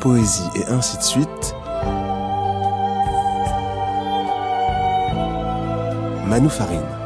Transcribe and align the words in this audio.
poésie 0.00 0.48
et 0.54 0.66
ainsi 0.66 0.96
de 0.96 1.02
suite, 1.02 1.54
Manu 6.26 6.48
Farine. 6.48 6.99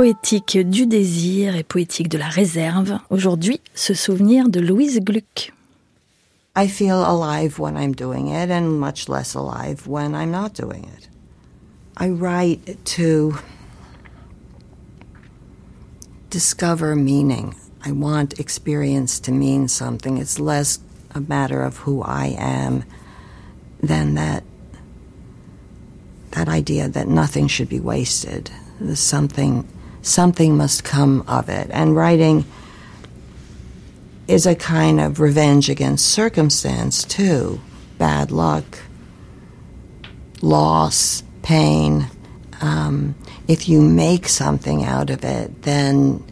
Poétique 0.00 0.56
du 0.56 0.86
désir 0.86 1.56
et 1.56 1.62
poétique 1.62 2.08
de 2.08 2.16
la 2.16 2.30
réserve. 2.30 2.98
Aujourd'hui, 3.10 3.60
ce 3.74 3.92
souvenir 3.92 4.48
de 4.48 4.58
Louise 4.58 4.98
Gluck. 5.00 5.52
I 6.56 6.68
feel 6.68 7.04
alive 7.04 7.58
when 7.58 7.76
I'm 7.76 7.94
doing 7.94 8.28
it 8.28 8.50
and 8.50 8.80
much 8.80 9.10
less 9.10 9.34
alive 9.34 9.86
when 9.86 10.14
I'm 10.14 10.30
not 10.30 10.54
doing 10.54 10.84
it. 10.84 11.10
I 11.98 12.08
write 12.08 12.82
to 12.96 13.34
discover 16.30 16.96
meaning. 16.96 17.54
I 17.84 17.92
want 17.92 18.40
experience 18.40 19.20
to 19.20 19.32
mean 19.32 19.68
something. 19.68 20.16
It's 20.16 20.40
less 20.40 20.78
a 21.14 21.20
matter 21.20 21.60
of 21.60 21.76
who 21.84 22.00
I 22.00 22.34
am 22.38 22.84
than 23.82 24.14
that 24.14 24.44
that 26.30 26.48
idea 26.48 26.88
that 26.88 27.06
nothing 27.06 27.48
should 27.48 27.68
be 27.68 27.80
wasted. 27.80 28.50
There's 28.80 28.98
something 28.98 29.68
something 30.02 30.56
must 30.56 30.84
come 30.84 31.22
of 31.26 31.48
it. 31.48 31.68
And 31.72 31.94
writing 31.94 32.44
is 34.28 34.46
a 34.46 34.54
kind 34.54 35.00
of 35.00 35.20
revenge 35.20 35.68
against 35.68 36.06
circumstance, 36.06 37.04
too. 37.04 37.60
Bad 37.98 38.30
luck, 38.30 38.78
loss, 40.40 41.22
pain. 41.42 42.06
Um, 42.60 43.14
if 43.48 43.68
you 43.68 43.80
make 43.80 44.28
something 44.28 44.84
out 44.84 45.10
of 45.10 45.24
it, 45.24 45.62
then 45.62 46.24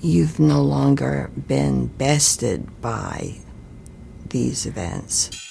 you've 0.00 0.38
no 0.38 0.62
longer 0.62 1.30
been 1.46 1.88
bested 1.88 2.80
by 2.80 3.38
these 4.28 4.66
events. 4.66 5.49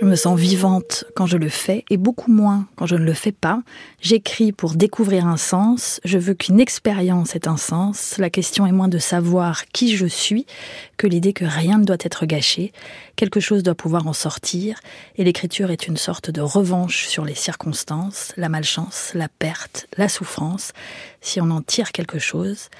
Je 0.00 0.06
me 0.06 0.16
sens 0.16 0.40
vivante 0.40 1.04
quand 1.14 1.26
je 1.26 1.36
le 1.36 1.50
fais 1.50 1.84
et 1.90 1.98
beaucoup 1.98 2.32
moins 2.32 2.66
quand 2.76 2.86
je 2.86 2.94
ne 2.94 3.04
le 3.04 3.12
fais 3.12 3.32
pas. 3.32 3.62
J'écris 4.00 4.50
pour 4.50 4.72
découvrir 4.72 5.26
un 5.26 5.36
sens. 5.36 6.00
Je 6.06 6.16
veux 6.16 6.32
qu'une 6.32 6.58
expérience 6.58 7.36
ait 7.36 7.46
un 7.46 7.58
sens. 7.58 8.16
La 8.16 8.30
question 8.30 8.66
est 8.66 8.72
moins 8.72 8.88
de 8.88 8.96
savoir 8.96 9.66
qui 9.66 9.94
je 9.94 10.06
suis 10.06 10.46
que 10.96 11.06
l'idée 11.06 11.34
que 11.34 11.44
rien 11.44 11.76
ne 11.76 11.84
doit 11.84 11.98
être 12.00 12.24
gâché. 12.24 12.72
Quelque 13.14 13.40
chose 13.40 13.62
doit 13.62 13.74
pouvoir 13.74 14.06
en 14.06 14.14
sortir. 14.14 14.80
Et 15.16 15.24
l'écriture 15.24 15.70
est 15.70 15.86
une 15.86 15.98
sorte 15.98 16.30
de 16.30 16.40
revanche 16.40 17.06
sur 17.06 17.26
les 17.26 17.34
circonstances, 17.34 18.32
la 18.38 18.48
malchance, 18.48 19.12
la 19.12 19.28
perte, 19.28 19.86
la 19.98 20.08
souffrance. 20.08 20.72
Si 21.20 21.42
on 21.42 21.50
en 21.50 21.60
tire 21.60 21.92
quelque 21.92 22.18
chose, 22.18 22.70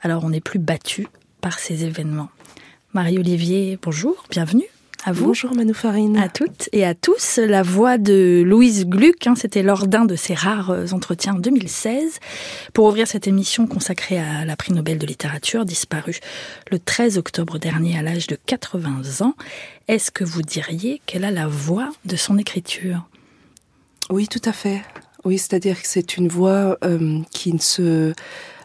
alors 0.00 0.24
on 0.24 0.30
n'est 0.30 0.40
plus 0.40 0.58
battu 0.58 1.06
par 1.42 1.58
ces 1.58 1.84
événements. 1.84 2.30
Marie-Olivier, 2.94 3.78
bonjour, 3.82 4.24
bienvenue. 4.30 4.68
À 5.04 5.10
vous. 5.10 5.26
Bonjour 5.26 5.52
Manoufarine. 5.52 6.16
À 6.16 6.28
toutes 6.28 6.68
et 6.70 6.84
à 6.84 6.94
tous. 6.94 7.38
La 7.38 7.64
voix 7.64 7.98
de 7.98 8.44
Louise 8.46 8.86
Gluck, 8.86 9.26
hein, 9.26 9.34
c'était 9.34 9.64
lors 9.64 9.88
d'un 9.88 10.04
de 10.04 10.14
ses 10.14 10.34
rares 10.34 10.70
euh, 10.70 10.86
entretiens 10.92 11.34
en 11.34 11.38
2016, 11.40 12.20
pour 12.72 12.84
ouvrir 12.86 13.08
cette 13.08 13.26
émission 13.26 13.66
consacrée 13.66 14.20
à 14.20 14.44
la 14.44 14.54
prix 14.54 14.72
Nobel 14.72 14.98
de 14.98 15.06
littérature, 15.06 15.64
disparue 15.64 16.20
le 16.70 16.78
13 16.78 17.18
octobre 17.18 17.58
dernier 17.58 17.98
à 17.98 18.02
l'âge 18.02 18.28
de 18.28 18.38
80 18.46 19.24
ans. 19.26 19.34
Est-ce 19.88 20.12
que 20.12 20.22
vous 20.22 20.42
diriez 20.42 21.02
qu'elle 21.04 21.24
a 21.24 21.32
la 21.32 21.48
voix 21.48 21.90
de 22.04 22.14
son 22.14 22.38
écriture? 22.38 23.08
Oui, 24.08 24.28
tout 24.28 24.42
à 24.44 24.52
fait. 24.52 24.82
Oui, 25.24 25.36
c'est-à-dire 25.36 25.82
que 25.82 25.88
c'est 25.88 26.16
une 26.16 26.28
voix 26.28 26.78
euh, 26.84 27.18
qui 27.32 27.52
ne 27.52 27.58
se 27.58 28.12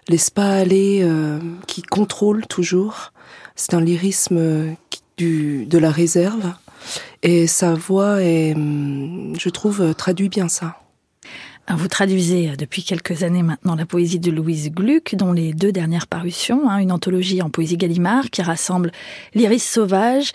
laisse 0.07 0.29
pas 0.29 0.51
aller, 0.51 0.99
euh, 1.01 1.39
qui 1.65 1.81
contrôle 1.81 2.45
toujours. 2.45 3.11
C'est 3.55 3.73
un 3.73 3.81
lyrisme 3.81 4.75
qui 4.91 5.01
de 5.17 5.77
la 5.77 5.91
réserve. 5.91 6.53
Et 7.23 7.47
sa 7.47 7.73
voix 7.73 8.21
est, 8.21 8.53
hum, 8.53 9.33
je 9.39 9.49
trouve, 9.49 9.93
traduit 9.95 10.29
bien 10.29 10.47
ça. 10.47 10.77
Vous 11.69 11.89
traduisez 11.89 12.55
depuis 12.55 12.81
quelques 12.81 13.23
années 13.23 13.43
maintenant 13.43 13.75
la 13.75 13.85
poésie 13.85 14.19
de 14.19 14.31
Louise 14.31 14.71
Gluck, 14.71 15.15
dont 15.15 15.33
les 15.33 15.53
deux 15.53 15.73
dernières 15.73 16.07
parutions, 16.07 16.69
hein, 16.69 16.77
une 16.77 16.93
anthologie 16.93 17.41
en 17.41 17.49
poésie 17.49 17.75
Gallimard 17.75 18.29
qui 18.29 18.41
rassemble 18.41 18.93
l'iris 19.33 19.65
sauvage, 19.65 20.31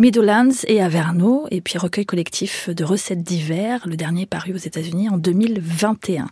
Meadowlands 0.00 0.64
et 0.66 0.80
Averno, 0.80 1.46
et 1.50 1.60
puis 1.60 1.76
recueil 1.76 2.06
collectif 2.06 2.70
de 2.70 2.84
recettes 2.84 3.22
d'hiver, 3.22 3.82
le 3.86 3.96
dernier 3.96 4.24
paru 4.24 4.54
aux 4.54 4.56
États-Unis 4.56 5.10
en 5.10 5.18
2021. 5.18 6.26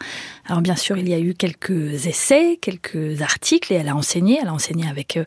Alors 0.46 0.62
bien 0.62 0.74
sûr, 0.74 0.96
il 0.96 1.06
y 1.06 1.12
a 1.12 1.18
eu 1.18 1.34
quelques 1.34 2.06
essais, 2.06 2.58
quelques 2.62 3.20
articles, 3.20 3.70
et 3.70 3.76
elle 3.76 3.90
a 3.90 3.94
enseigné, 3.94 4.38
elle 4.40 4.48
a 4.48 4.54
enseigné 4.54 4.88
avec 4.88 5.18
euh, 5.18 5.24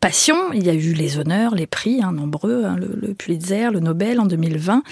passion. 0.00 0.52
Il 0.52 0.66
y 0.66 0.68
a 0.68 0.74
eu 0.74 0.94
les 0.94 1.16
honneurs, 1.16 1.54
les 1.54 1.68
prix, 1.68 2.02
hein, 2.02 2.10
nombreux, 2.10 2.64
hein, 2.64 2.76
le, 2.76 3.14
Pulitzer, 3.14 3.70
le 3.70 3.78
Nobel 3.78 4.18
en 4.18 4.26
2020. 4.26 4.82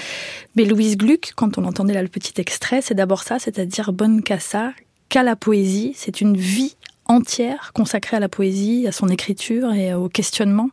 Mais 0.55 0.65
Louise 0.65 0.97
Gluck, 0.97 1.33
quand 1.35 1.59
on 1.59 1.65
entendait 1.65 1.95
là 1.95 2.03
le 2.03 2.07
petit 2.07 2.41
extrait, 2.41 2.81
c'est 2.81 2.95
d'abord 2.95 3.25
ça, 3.25 3.41
c'est-à-dire 3.41 3.93
bonne 3.93 4.23
cassa, 4.23 4.73
qu'à 5.09 5.25
la 5.25 5.35
poésie. 5.35 5.95
C'est 5.97 6.21
une 6.21 6.37
vie 6.37 6.77
entière 7.07 7.73
consacrée 7.75 8.19
à 8.19 8.21
la 8.21 8.29
poésie, 8.29 8.87
à 8.87 8.93
son 8.93 9.09
écriture 9.09 9.73
et 9.73 9.95
au 9.95 10.09
questionnement. 10.09 10.71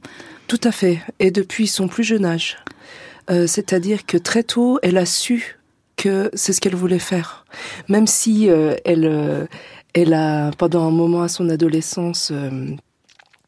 Tout 0.52 0.68
à 0.68 0.74
fait. 0.74 1.00
Et 1.20 1.32
depuis 1.32 1.66
son 1.66 1.88
plus 1.88 2.04
jeune 2.04 2.26
âge. 2.26 2.58
Euh, 3.30 3.48
c'est-à-dire 3.48 4.06
que 4.06 4.18
très 4.18 4.44
tôt, 4.44 4.80
elle 4.84 4.98
a 4.98 5.06
su 5.06 5.58
que 5.96 6.30
c'est 6.34 6.52
ce 6.52 6.60
qu'elle 6.60 6.76
voulait 6.76 7.00
faire. 7.00 7.46
Même 7.88 8.06
si 8.06 8.50
euh, 8.50 8.76
elle, 8.84 9.06
euh, 9.06 9.46
elle 9.94 10.14
a, 10.14 10.52
pendant 10.58 10.86
un 10.86 10.92
moment 10.92 11.22
à 11.22 11.30
son 11.30 11.48
adolescence, 11.48 12.34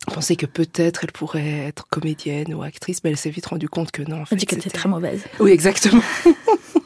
pensé 0.05 0.37
que 0.37 0.45
peut-être 0.45 1.03
elle 1.03 1.11
pourrait 1.11 1.65
être 1.67 1.89
comédienne 1.89 2.53
ou 2.53 2.63
actrice, 2.63 3.03
mais 3.03 3.09
elle 3.09 3.17
s'est 3.17 3.31
vite 3.31 3.47
rendue 3.47 3.67
compte 3.67 3.91
que 3.91 4.03
non. 4.03 4.21
En 4.21 4.25
fait, 4.25 4.35
elle 4.35 4.39
dit 4.39 4.45
qu'elle 4.45 4.59
était 4.59 4.69
très 4.69 4.87
mauvaise. 4.87 5.25
Oui, 5.41 5.51
exactement. 5.51 6.03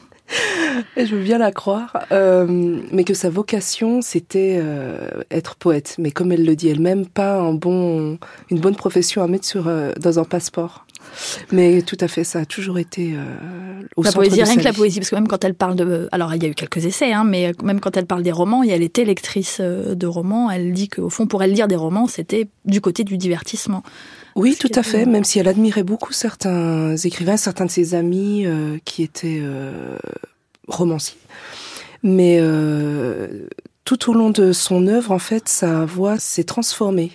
Je 0.96 1.14
veux 1.14 1.22
bien 1.22 1.38
la 1.38 1.52
croire, 1.52 2.06
euh, 2.12 2.80
mais 2.92 3.04
que 3.04 3.14
sa 3.14 3.30
vocation 3.30 4.02
c'était 4.02 4.58
euh, 4.60 5.22
être 5.30 5.56
poète. 5.56 5.96
Mais 5.98 6.10
comme 6.10 6.32
elle 6.32 6.44
le 6.44 6.56
dit 6.56 6.68
elle-même, 6.68 7.06
pas 7.06 7.36
un 7.36 7.54
bon, 7.54 8.18
une 8.50 8.60
bonne 8.60 8.76
profession 8.76 9.22
à 9.22 9.28
mettre 9.28 9.46
sur 9.46 9.68
euh, 9.68 9.92
dans 10.00 10.18
un 10.18 10.24
passeport. 10.24 10.84
Mais 11.52 11.82
tout 11.82 11.96
à 12.00 12.08
fait, 12.08 12.22
ça 12.24 12.40
a 12.40 12.44
toujours 12.44 12.78
été 12.78 13.14
au 13.96 14.02
la 14.02 14.10
centre 14.10 14.18
poésie, 14.18 14.38
de 14.38 14.44
rien 14.44 14.54
sa 14.54 14.60
que 14.60 14.64
la 14.64 14.72
poésie, 14.72 14.98
parce 14.98 15.08
que 15.10 15.14
même 15.14 15.28
quand 15.28 15.42
elle 15.42 15.54
parle 15.54 15.74
de, 15.74 16.08
alors 16.12 16.34
il 16.34 16.42
y 16.42 16.46
a 16.46 16.48
eu 16.50 16.54
quelques 16.54 16.84
essais, 16.84 17.12
hein, 17.12 17.24
mais 17.24 17.52
même 17.62 17.80
quand 17.80 17.96
elle 17.96 18.04
parle 18.04 18.22
des 18.22 18.32
romans, 18.32 18.62
et 18.62 18.68
elle 18.68 18.82
était 18.82 19.04
lectrice 19.04 19.60
de 19.60 20.06
romans, 20.06 20.50
elle 20.50 20.72
dit 20.72 20.88
qu'au 20.88 21.08
fond, 21.08 21.26
pour 21.26 21.42
elle 21.42 21.52
lire 21.52 21.66
des 21.66 21.76
romans, 21.76 22.08
c'était 22.08 22.48
du 22.66 22.80
côté 22.80 23.04
du 23.04 23.16
divertissement. 23.16 23.82
Oui, 24.36 24.56
tout 24.58 24.70
à 24.74 24.82
fait. 24.82 25.06
Même 25.06 25.24
si 25.24 25.38
elle 25.38 25.48
admirait 25.48 25.82
beaucoup 25.82 26.12
certains 26.12 26.96
écrivains, 26.96 27.36
certains 27.36 27.66
de 27.66 27.70
ses 27.70 27.94
amis 27.94 28.46
euh, 28.46 28.78
qui 28.84 29.02
étaient 29.02 29.40
euh, 29.40 29.98
romanciers. 30.68 31.18
Mais 32.02 32.38
euh, 32.40 33.48
tout 33.84 34.10
au 34.10 34.14
long 34.14 34.30
de 34.30 34.52
son 34.52 34.86
œuvre, 34.86 35.10
en 35.10 35.18
fait, 35.18 35.48
sa 35.48 35.84
voix 35.84 36.18
s'est 36.18 36.44
transformée. 36.44 37.12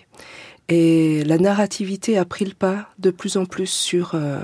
Et 0.69 1.23
la 1.25 1.37
narrativité 1.37 2.17
a 2.17 2.25
pris 2.25 2.45
le 2.45 2.53
pas 2.53 2.89
de 2.99 3.11
plus 3.11 3.37
en 3.37 3.45
plus 3.45 3.67
sur 3.67 4.11
euh, 4.13 4.39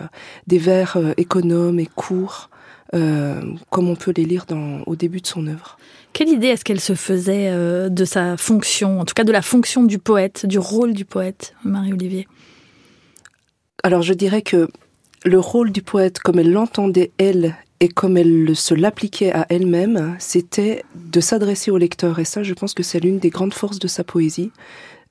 des 0.48 0.58
vers 0.58 0.98
euh, 0.98 1.14
économes 1.18 1.80
et 1.80 1.88
courts, 1.88 2.50
euh, 2.94 3.42
comme 3.70 3.90
on 3.90 3.96
peut 3.96 4.14
les 4.16 4.26
lire 4.26 4.46
dans, 4.46 4.82
au 4.86 4.96
début 4.96 5.22
de 5.22 5.28
son 5.28 5.48
œuvre. 5.48 5.78
Quelle 6.12 6.30
idée 6.30 6.48
est-ce 6.48 6.66
qu'elle 6.66 6.80
se 6.82 6.96
faisait 6.96 7.50
euh, 7.50 7.88
de 7.88 8.04
sa 8.04 8.36
fonction, 8.36 9.00
en 9.00 9.06
tout 9.06 9.14
cas 9.14 9.24
de 9.24 9.32
la 9.32 9.42
fonction 9.42 9.84
du 9.84 9.98
poète, 9.98 10.46
du 10.46 10.60
rôle 10.60 10.94
du 10.94 11.06
poète, 11.06 11.54
Marie-Olivier? 11.64 12.28
Alors 13.84 14.02
je 14.02 14.14
dirais 14.14 14.42
que 14.42 14.68
le 15.26 15.40
rôle 15.40 15.72
du 15.72 15.82
poète, 15.82 16.20
comme 16.20 16.40
elle 16.40 16.52
l'entendait 16.52 17.12
elle 17.18 17.56
et 17.80 17.88
comme 17.90 18.18
elle 18.18 18.44
le- 18.44 18.56
se 18.56 18.74
l'appliquait 18.74 19.32
à 19.32 19.46
elle-même, 19.50 20.16
c'était 20.20 20.84
de 20.96 21.20
s'adresser 21.22 21.72
au 21.72 21.78
lecteur. 21.78 22.20
Et 22.20 22.26
ça, 22.26 22.44
je 22.44 22.54
pense 22.54 22.74
que 22.74 22.84
c'est 22.84 23.00
l'une 23.00 23.20
des 23.20 23.30
grandes 23.30 23.54
forces 23.54 23.80
de 23.80 23.88
sa 23.88 24.04
poésie. 24.04 24.52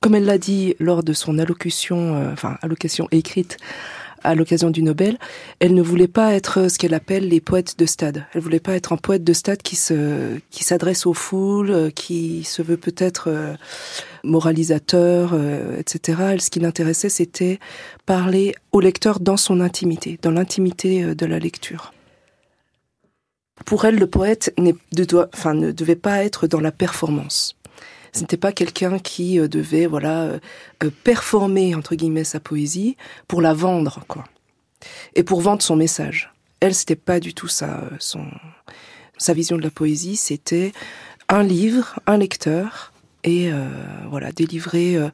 Comme 0.01 0.15
elle 0.15 0.25
l'a 0.25 0.37
dit 0.37 0.75
lors 0.79 1.03
de 1.03 1.13
son 1.13 1.39
allocution, 1.39 2.15
euh, 2.15 2.31
enfin 2.31 2.57
allocution 2.61 3.07
écrite 3.11 3.57
à 4.23 4.35
l'occasion 4.35 4.69
du 4.69 4.83
Nobel, 4.83 5.17
elle 5.59 5.73
ne 5.73 5.81
voulait 5.81 6.07
pas 6.07 6.33
être 6.33 6.69
ce 6.69 6.77
qu'elle 6.77 6.93
appelle 6.93 7.27
les 7.27 7.41
poètes 7.41 7.77
de 7.77 7.85
stade. 7.85 8.25
Elle 8.33 8.41
voulait 8.41 8.59
pas 8.59 8.75
être 8.75 8.93
un 8.93 8.97
poète 8.97 9.23
de 9.23 9.33
stade 9.33 9.61
qui 9.61 9.75
se 9.75 10.37
qui 10.49 10.63
s'adresse 10.63 11.05
aux 11.05 11.13
foules, 11.13 11.71
euh, 11.71 11.89
qui 11.89 12.43
se 12.43 12.61
veut 12.61 12.77
peut-être 12.77 13.25
euh, 13.27 13.53
moralisateur, 14.23 15.31
euh, 15.33 15.77
etc. 15.77 16.37
Ce 16.39 16.49
qui 16.49 16.59
l'intéressait, 16.59 17.09
c'était 17.09 17.59
parler 18.05 18.55
au 18.71 18.79
lecteur 18.79 19.19
dans 19.19 19.37
son 19.37 19.61
intimité, 19.61 20.19
dans 20.21 20.31
l'intimité 20.31 21.03
euh, 21.03 21.15
de 21.15 21.25
la 21.25 21.39
lecture. 21.39 21.93
Pour 23.65 23.85
elle, 23.85 23.95
le 23.95 24.07
poète 24.07 24.53
ne, 24.57 24.71
doit, 25.03 25.29
enfin, 25.33 25.53
ne 25.53 25.71
devait 25.71 25.95
pas 25.95 26.23
être 26.23 26.47
dans 26.47 26.61
la 26.61 26.71
performance. 26.71 27.55
Ce 28.13 28.21
n'était 28.21 28.37
pas 28.37 28.51
quelqu'un 28.51 28.99
qui 28.99 29.37
devait 29.39 29.85
voilà 29.85 30.39
performer 31.03 31.75
entre 31.75 31.95
guillemets 31.95 32.23
sa 32.23 32.39
poésie 32.39 32.97
pour 33.27 33.41
la 33.41 33.53
vendre 33.53 34.03
quoi, 34.07 34.23
et 35.15 35.23
pour 35.23 35.41
vendre 35.41 35.61
son 35.61 35.75
message. 35.75 36.33
Elle, 36.59 36.75
c'était 36.75 36.95
pas 36.95 37.19
du 37.19 37.33
tout 37.33 37.47
ça. 37.47 37.83
Son 37.99 38.25
sa 39.19 39.33
vision 39.33 39.57
de 39.57 39.61
la 39.61 39.69
poésie, 39.69 40.15
c'était 40.15 40.71
un 41.27 41.43
livre, 41.43 41.99
un 42.07 42.17
lecteur, 42.17 42.91
et 43.23 43.51
euh, 43.51 43.67
voilà, 44.09 44.31
délivrer, 44.31 44.95
euh, 44.95 45.09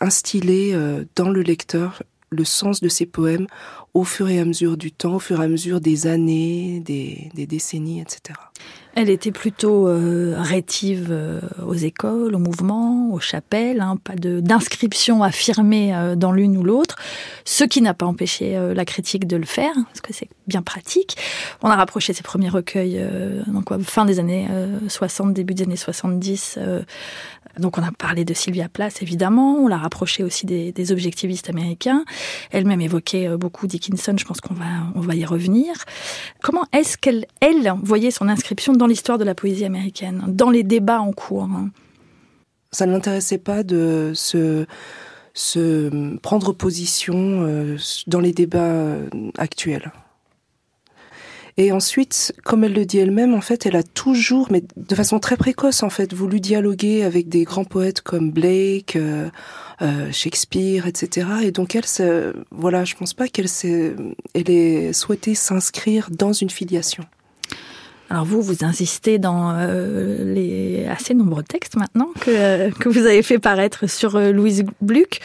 instiller 0.00 0.74
euh, 0.74 1.04
dans 1.16 1.30
le 1.30 1.42
lecteur 1.42 2.02
le 2.30 2.44
sens 2.44 2.80
de 2.80 2.88
ses 2.88 3.06
poèmes 3.06 3.46
au 3.94 4.04
fur 4.04 4.28
et 4.28 4.38
à 4.38 4.44
mesure 4.44 4.76
du 4.76 4.92
temps, 4.92 5.14
au 5.14 5.18
fur 5.18 5.40
et 5.40 5.44
à 5.44 5.48
mesure 5.48 5.80
des 5.80 6.06
années, 6.06 6.80
des 6.80 7.46
décennies, 7.46 8.00
etc. 8.00 8.38
Elle 8.96 9.10
était 9.10 9.30
plutôt 9.30 9.88
euh, 9.88 10.36
rétive 10.38 11.08
euh, 11.10 11.42
aux 11.66 11.74
écoles, 11.74 12.34
aux 12.34 12.38
mouvements, 12.38 13.10
aux 13.12 13.20
chapelles, 13.20 13.82
hein, 13.82 13.98
pas 14.02 14.14
d'inscription 14.16 15.22
affirmée 15.22 15.94
euh, 15.94 16.16
dans 16.16 16.32
l'une 16.32 16.56
ou 16.56 16.62
l'autre, 16.62 16.96
ce 17.44 17.64
qui 17.64 17.82
n'a 17.82 17.92
pas 17.92 18.06
empêché 18.06 18.58
la 18.74 18.84
critique 18.86 19.26
de 19.26 19.36
le 19.36 19.44
faire, 19.44 19.74
parce 19.74 20.00
que 20.00 20.14
c'est 20.14 20.30
bien 20.46 20.62
pratique. 20.62 21.18
On 21.62 21.68
a 21.68 21.76
rapproché 21.76 22.14
ses 22.14 22.22
premiers 22.22 22.48
recueils 22.48 23.06
donc, 23.46 23.70
fin 23.82 24.06
des 24.06 24.18
années 24.18 24.48
60, 24.88 25.34
début 25.34 25.52
des 25.52 25.64
années 25.64 25.76
70 25.76 26.58
donc 27.58 27.78
on 27.78 27.82
a 27.82 27.92
parlé 27.92 28.24
de 28.24 28.34
Sylvia 28.34 28.68
Plath, 28.68 29.02
évidemment, 29.02 29.56
on 29.56 29.68
l'a 29.68 29.78
rapproché 29.78 30.22
aussi 30.22 30.46
des, 30.46 30.72
des, 30.72 30.92
objectivistes 30.92 31.48
américains. 31.48 32.04
Elle-même 32.50 32.80
évoquait 32.80 33.28
euh, 33.28 33.36
beaucoup 33.36 33.66
Dickinson, 33.66 34.14
je 34.18 34.24
pense 34.24 34.40
qu'on 34.40 34.54
va, 34.54 34.64
on 34.94 35.00
va 35.00 35.14
y 35.14 35.24
revenir. 35.24 35.74
Comment 36.42 36.64
est-ce 36.72 36.98
qu'elle, 36.98 37.26
elle, 37.40 37.72
voyait 37.82 38.10
son 38.10 38.28
inscription 38.28 38.72
dans 38.72 38.86
l'histoire 38.86 39.18
de 39.18 39.24
la 39.24 39.34
poésie 39.34 39.64
américaine, 39.64 40.24
dans 40.28 40.50
les 40.50 40.62
débats 40.62 41.00
en 41.00 41.12
cours 41.12 41.44
hein? 41.44 41.70
Ça 42.72 42.84
ne 42.84 42.92
l'intéressait 42.92 43.38
pas 43.38 43.62
de 43.62 44.12
se, 44.14 44.66
se 45.32 46.16
prendre 46.18 46.52
position 46.52 47.14
euh, 47.16 47.76
dans 48.06 48.20
les 48.20 48.32
débats 48.32 48.96
actuels. 49.38 49.92
Et 51.58 51.72
ensuite, 51.72 52.34
comme 52.44 52.64
elle 52.64 52.74
le 52.74 52.84
dit 52.84 52.98
elle-même, 52.98 53.32
en 53.32 53.40
fait, 53.40 53.64
elle 53.64 53.76
a 53.76 53.82
toujours, 53.82 54.48
mais 54.50 54.62
de 54.76 54.94
façon 54.94 55.18
très 55.18 55.38
précoce, 55.38 55.82
en 55.82 55.88
fait, 55.88 56.12
voulu 56.12 56.38
dialoguer 56.38 57.02
avec 57.02 57.30
des 57.30 57.44
grands 57.44 57.64
poètes 57.64 58.02
comme 58.02 58.30
Blake, 58.30 58.96
euh, 58.96 59.30
euh, 59.80 60.12
Shakespeare, 60.12 60.86
etc. 60.86 61.28
Et 61.42 61.52
donc 61.52 61.74
elle, 61.74 62.34
voilà, 62.50 62.84
je 62.84 62.94
pense 62.94 63.14
pas 63.14 63.28
qu'elle 63.28 63.48
s'est, 63.48 63.94
elle 64.34 64.50
ait 64.50 64.92
souhaité 64.92 65.34
s'inscrire 65.34 66.10
dans 66.10 66.32
une 66.32 66.50
filiation. 66.50 67.04
Alors 68.08 68.24
vous, 68.24 68.40
vous 68.40 68.64
insistez 68.64 69.18
dans 69.18 69.52
euh, 69.56 70.32
les 70.32 70.86
assez 70.86 71.14
nombreux 71.14 71.42
textes 71.42 71.76
maintenant 71.76 72.08
que, 72.20 72.30
euh, 72.30 72.70
que 72.70 72.88
vous 72.88 73.06
avez 73.06 73.22
fait 73.22 73.38
paraître 73.38 73.88
sur 73.88 74.16
euh, 74.16 74.30
Louise 74.30 74.64
Gluck. 74.82 75.20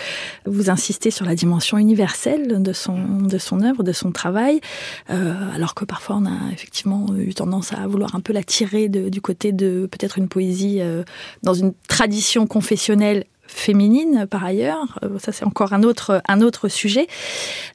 Vous 0.46 0.70
insistez 0.70 1.12
sur 1.12 1.26
la 1.26 1.36
dimension 1.36 1.78
universelle 1.78 2.62
de 2.62 2.74
son, 2.74 2.98
de 3.22 3.38
son 3.38 3.62
œuvre, 3.62 3.84
de 3.84 3.92
son 3.92 4.12
travail, 4.12 4.62
euh, 5.10 5.34
alors 5.56 5.76
que 5.76 5.86
parfois 5.86 6.18
on 6.18 6.26
a 6.26 6.52
effectivement 6.52 7.06
eu 7.18 7.34
tendance 7.34 7.74
à 7.74 7.86
vouloir 7.88 8.16
un 8.16 8.20
peu 8.20 8.34
la 8.34 8.44
tirer 8.44 8.90
de, 8.90 9.10
du 9.10 9.22
côté 9.22 9.52
de 9.52 9.88
peut-être 9.92 10.18
une 10.18 10.28
poésie 10.28 10.80
euh, 10.82 11.04
dans 11.44 11.54
une 11.54 11.74
tradition 11.88 12.48
confessionnelle 12.48 13.26
féminine 13.54 14.28
par 14.30 14.44
ailleurs. 14.44 15.00
Euh, 15.04 15.20
ça 15.20 15.32
c'est 15.32 15.46
encore 15.46 15.74
un 15.74 15.84
autre 15.84 16.68
sujet. 16.70 17.08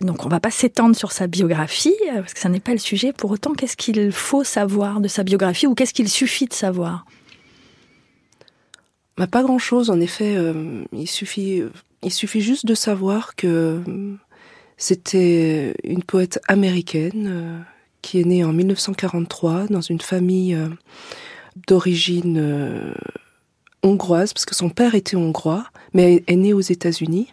Donc 0.00 0.24
on 0.24 0.28
va 0.28 0.40
pas 0.40 0.50
s'étendre 0.50 0.96
sur 0.96 1.12
sa 1.12 1.26
biographie 1.26 1.94
euh, 2.10 2.20
parce 2.20 2.34
que 2.34 2.40
ça 2.40 2.48
n'est 2.48 2.60
pas 2.60 2.72
le 2.72 2.78
sujet. 2.78 3.12
Pour 3.12 3.30
autant, 3.30 3.52
qu'est-ce 3.52 3.76
qu'il 3.76 4.12
faut 4.12 4.44
savoir 4.44 5.00
de 5.00 5.08
sa 5.08 5.22
biographie 5.22 5.66
ou 5.66 5.74
qu'est-ce 5.74 5.94
qu'il 5.94 6.08
suffit 6.08 6.46
de 6.46 6.54
savoir? 6.54 7.04
Bah, 9.16 9.26
Pas 9.26 9.42
grand-chose. 9.42 9.90
En 9.90 10.00
effet, 10.00 10.36
euh, 10.36 10.84
il 10.92 11.08
suffit 11.08 11.62
il 12.02 12.12
suffit 12.12 12.40
juste 12.40 12.66
de 12.66 12.74
savoir 12.74 13.34
que 13.36 13.80
c'était 14.76 15.74
une 15.82 16.02
poète 16.02 16.38
américaine 16.46 17.64
qui 18.02 18.20
est 18.20 18.24
née 18.24 18.44
en 18.44 18.52
1943 18.52 19.66
dans 19.68 19.80
une 19.80 20.00
famille 20.00 20.56
d'origine 21.66 22.94
hongroise, 23.82 24.32
parce 24.32 24.44
que 24.44 24.54
son 24.54 24.68
père 24.68 24.94
était 24.94 25.16
hongrois, 25.16 25.66
mais 25.92 26.24
est 26.26 26.36
né 26.36 26.52
aux 26.52 26.60
États-Unis. 26.60 27.28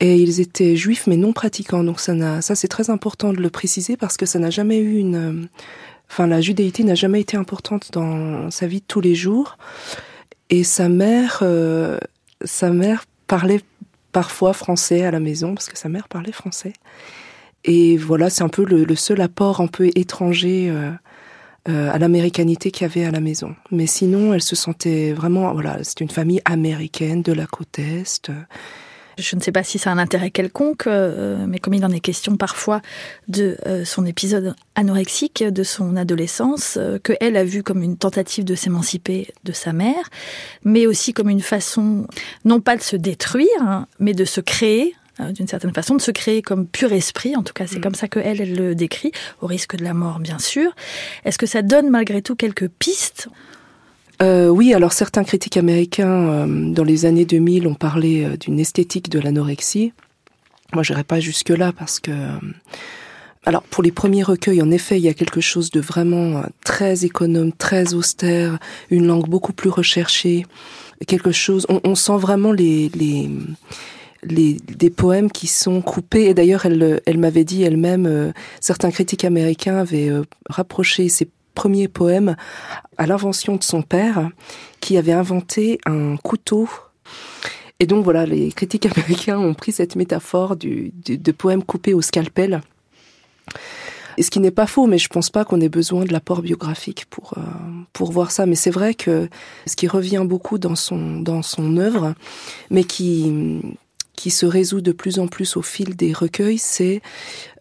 Et 0.00 0.16
ils 0.16 0.40
étaient 0.40 0.76
juifs 0.76 1.06
mais 1.06 1.16
non 1.16 1.32
pratiquants. 1.32 1.84
Donc 1.84 2.00
ça, 2.00 2.40
ça 2.40 2.54
c'est 2.54 2.68
très 2.68 2.90
important 2.90 3.32
de 3.32 3.40
le 3.40 3.50
préciser 3.50 3.96
parce 3.96 4.16
que 4.16 4.26
ça 4.26 4.38
n'a 4.38 4.50
jamais 4.50 4.78
eu 4.78 4.98
une... 4.98 5.48
Enfin, 6.10 6.26
la 6.26 6.40
judéité 6.40 6.82
n'a 6.82 6.94
jamais 6.96 7.20
été 7.20 7.36
importante 7.36 7.90
dans 7.92 8.50
sa 8.50 8.66
vie 8.66 8.80
de 8.80 8.84
tous 8.86 9.00
les 9.00 9.14
jours. 9.14 9.58
Et 10.48 10.64
sa 10.64 10.88
mère, 10.88 11.40
euh, 11.42 11.98
sa 12.44 12.70
mère 12.70 13.04
parlait 13.26 13.60
parfois 14.10 14.52
français 14.52 15.04
à 15.04 15.12
la 15.12 15.20
maison 15.20 15.54
parce 15.54 15.68
que 15.68 15.78
sa 15.78 15.88
mère 15.88 16.08
parlait 16.08 16.32
français. 16.32 16.72
Et 17.64 17.96
voilà, 17.96 18.30
c'est 18.30 18.42
un 18.42 18.48
peu 18.48 18.64
le, 18.64 18.84
le, 18.84 18.96
seul 18.96 19.20
apport 19.20 19.60
un 19.60 19.66
peu 19.66 19.90
étranger 19.94 20.68
euh, 20.70 20.90
euh, 21.68 21.90
à 21.92 21.98
l'américanité 21.98 22.70
qu'il 22.70 22.86
y 22.86 22.90
avait 22.90 23.04
à 23.04 23.10
la 23.10 23.20
maison. 23.20 23.54
Mais 23.70 23.86
sinon, 23.86 24.32
elle 24.34 24.42
se 24.42 24.56
sentait 24.56 25.12
vraiment, 25.12 25.52
voilà, 25.52 25.78
c'est 25.82 26.00
une 26.00 26.10
famille 26.10 26.40
américaine 26.44 27.22
de 27.22 27.32
la 27.32 27.46
côte 27.46 27.78
est. 27.78 28.30
Je 29.20 29.36
ne 29.36 29.40
sais 29.40 29.52
pas 29.52 29.62
si 29.62 29.78
ça 29.78 29.90
a 29.90 29.92
un 29.92 29.98
intérêt 29.98 30.30
quelconque, 30.30 30.86
euh, 30.86 31.44
mais 31.46 31.58
comme 31.58 31.74
il 31.74 31.84
en 31.84 31.90
est 31.90 32.00
question 32.00 32.36
parfois 32.36 32.80
de 33.28 33.58
euh, 33.66 33.84
son 33.84 34.06
épisode 34.06 34.54
anorexique 34.74 35.44
de 35.44 35.62
son 35.62 35.96
adolescence, 35.96 36.76
euh, 36.78 36.98
que 36.98 37.12
elle 37.20 37.36
a 37.36 37.44
vu 37.44 37.62
comme 37.62 37.82
une 37.82 37.96
tentative 37.96 38.44
de 38.44 38.54
s'émanciper 38.54 39.28
de 39.44 39.52
sa 39.52 39.72
mère, 39.72 40.08
mais 40.64 40.86
aussi 40.86 41.12
comme 41.12 41.28
une 41.28 41.42
façon 41.42 42.06
non 42.44 42.60
pas 42.60 42.76
de 42.76 42.82
se 42.82 42.96
détruire, 42.96 43.48
hein, 43.60 43.86
mais 43.98 44.14
de 44.14 44.24
se 44.24 44.40
créer 44.40 44.94
euh, 45.20 45.32
d'une 45.32 45.48
certaine 45.48 45.72
façon, 45.72 45.94
de 45.94 46.00
se 46.00 46.10
créer 46.10 46.42
comme 46.42 46.66
pur 46.66 46.92
esprit, 46.92 47.36
en 47.36 47.42
tout 47.42 47.52
cas 47.52 47.66
c'est 47.66 47.78
mmh. 47.78 47.82
comme 47.82 47.94
ça 47.94 48.08
que 48.08 48.18
elle, 48.18 48.40
elle 48.40 48.54
le 48.54 48.74
décrit, 48.74 49.12
au 49.40 49.46
risque 49.46 49.76
de 49.76 49.84
la 49.84 49.94
mort 49.94 50.18
bien 50.20 50.38
sûr. 50.38 50.74
Est-ce 51.24 51.38
que 51.38 51.46
ça 51.46 51.62
donne 51.62 51.90
malgré 51.90 52.22
tout 52.22 52.36
quelques 52.36 52.68
pistes? 52.68 53.28
Euh, 54.22 54.48
oui, 54.48 54.74
alors 54.74 54.92
certains 54.92 55.24
critiques 55.24 55.56
américains 55.56 56.28
euh, 56.28 56.72
dans 56.72 56.84
les 56.84 57.06
années 57.06 57.24
2000 57.24 57.66
ont 57.66 57.74
parlé 57.74 58.24
euh, 58.24 58.36
d'une 58.36 58.60
esthétique 58.60 59.08
de 59.08 59.18
l'anorexie. 59.18 59.92
Moi, 60.74 60.82
j'irai 60.82 61.04
pas 61.04 61.20
jusque 61.20 61.48
là 61.48 61.72
parce 61.72 62.00
que 62.00 62.10
euh, 62.10 62.38
alors 63.46 63.62
pour 63.62 63.82
les 63.82 63.92
premiers 63.92 64.22
recueils, 64.22 64.60
en 64.60 64.70
effet, 64.70 64.98
il 64.98 65.02
y 65.02 65.08
a 65.08 65.14
quelque 65.14 65.40
chose 65.40 65.70
de 65.70 65.80
vraiment 65.80 66.42
très 66.64 67.06
économe, 67.06 67.52
très 67.52 67.94
austère, 67.94 68.58
une 68.90 69.06
langue 69.06 69.26
beaucoup 69.26 69.54
plus 69.54 69.70
recherchée, 69.70 70.44
quelque 71.06 71.32
chose. 71.32 71.64
On, 71.70 71.80
on 71.84 71.94
sent 71.94 72.18
vraiment 72.18 72.52
les 72.52 72.90
les 72.94 73.30
les, 74.22 74.54
des 74.54 74.90
poèmes 74.90 75.30
qui 75.30 75.46
sont 75.46 75.80
coupés. 75.80 76.26
Et 76.26 76.34
d'ailleurs, 76.34 76.66
elle, 76.66 77.00
elle 77.06 77.18
m'avait 77.18 77.44
dit 77.44 77.62
elle-même, 77.62 78.06
euh, 78.06 78.32
certains 78.60 78.90
critiques 78.90 79.24
américains 79.24 79.78
avaient 79.78 80.08
euh, 80.08 80.22
rapproché 80.48 81.08
ces 81.08 81.28
premiers 81.54 81.88
poèmes 81.88 82.36
à 82.96 83.06
l'invention 83.06 83.56
de 83.56 83.62
son 83.62 83.82
père, 83.82 84.30
qui 84.80 84.96
avait 84.96 85.12
inventé 85.12 85.78
un 85.86 86.16
couteau. 86.16 86.68
Et 87.80 87.86
donc 87.86 88.04
voilà, 88.04 88.26
les 88.26 88.52
critiques 88.52 88.86
américains 88.96 89.38
ont 89.38 89.54
pris 89.54 89.72
cette 89.72 89.96
métaphore 89.96 90.56
du, 90.56 90.92
du, 91.04 91.18
de 91.18 91.32
poèmes 91.32 91.62
coupés 91.62 91.94
au 91.94 92.02
scalpel. 92.02 92.60
Et 94.16 94.22
ce 94.22 94.30
qui 94.30 94.40
n'est 94.40 94.50
pas 94.50 94.66
faux, 94.66 94.86
mais 94.86 94.98
je 94.98 95.08
pense 95.08 95.30
pas 95.30 95.44
qu'on 95.44 95.60
ait 95.60 95.68
besoin 95.68 96.04
de 96.04 96.12
l'apport 96.12 96.42
biographique 96.42 97.06
pour 97.08 97.34
euh, 97.38 97.40
pour 97.92 98.12
voir 98.12 98.30
ça. 98.32 98.44
Mais 98.44 98.54
c'est 98.54 98.70
vrai 98.70 98.92
que 98.92 99.28
ce 99.66 99.76
qui 99.76 99.88
revient 99.88 100.24
beaucoup 100.26 100.58
dans 100.58 100.74
son 100.74 101.20
dans 101.20 101.42
son 101.42 101.78
œuvre, 101.78 102.14
mais 102.70 102.84
qui 102.84 103.62
qui 104.20 104.30
se 104.30 104.44
résout 104.44 104.82
de 104.82 104.92
plus 104.92 105.18
en 105.18 105.28
plus 105.28 105.56
au 105.56 105.62
fil 105.62 105.96
des 105.96 106.12
recueils, 106.12 106.58
c'est 106.58 107.00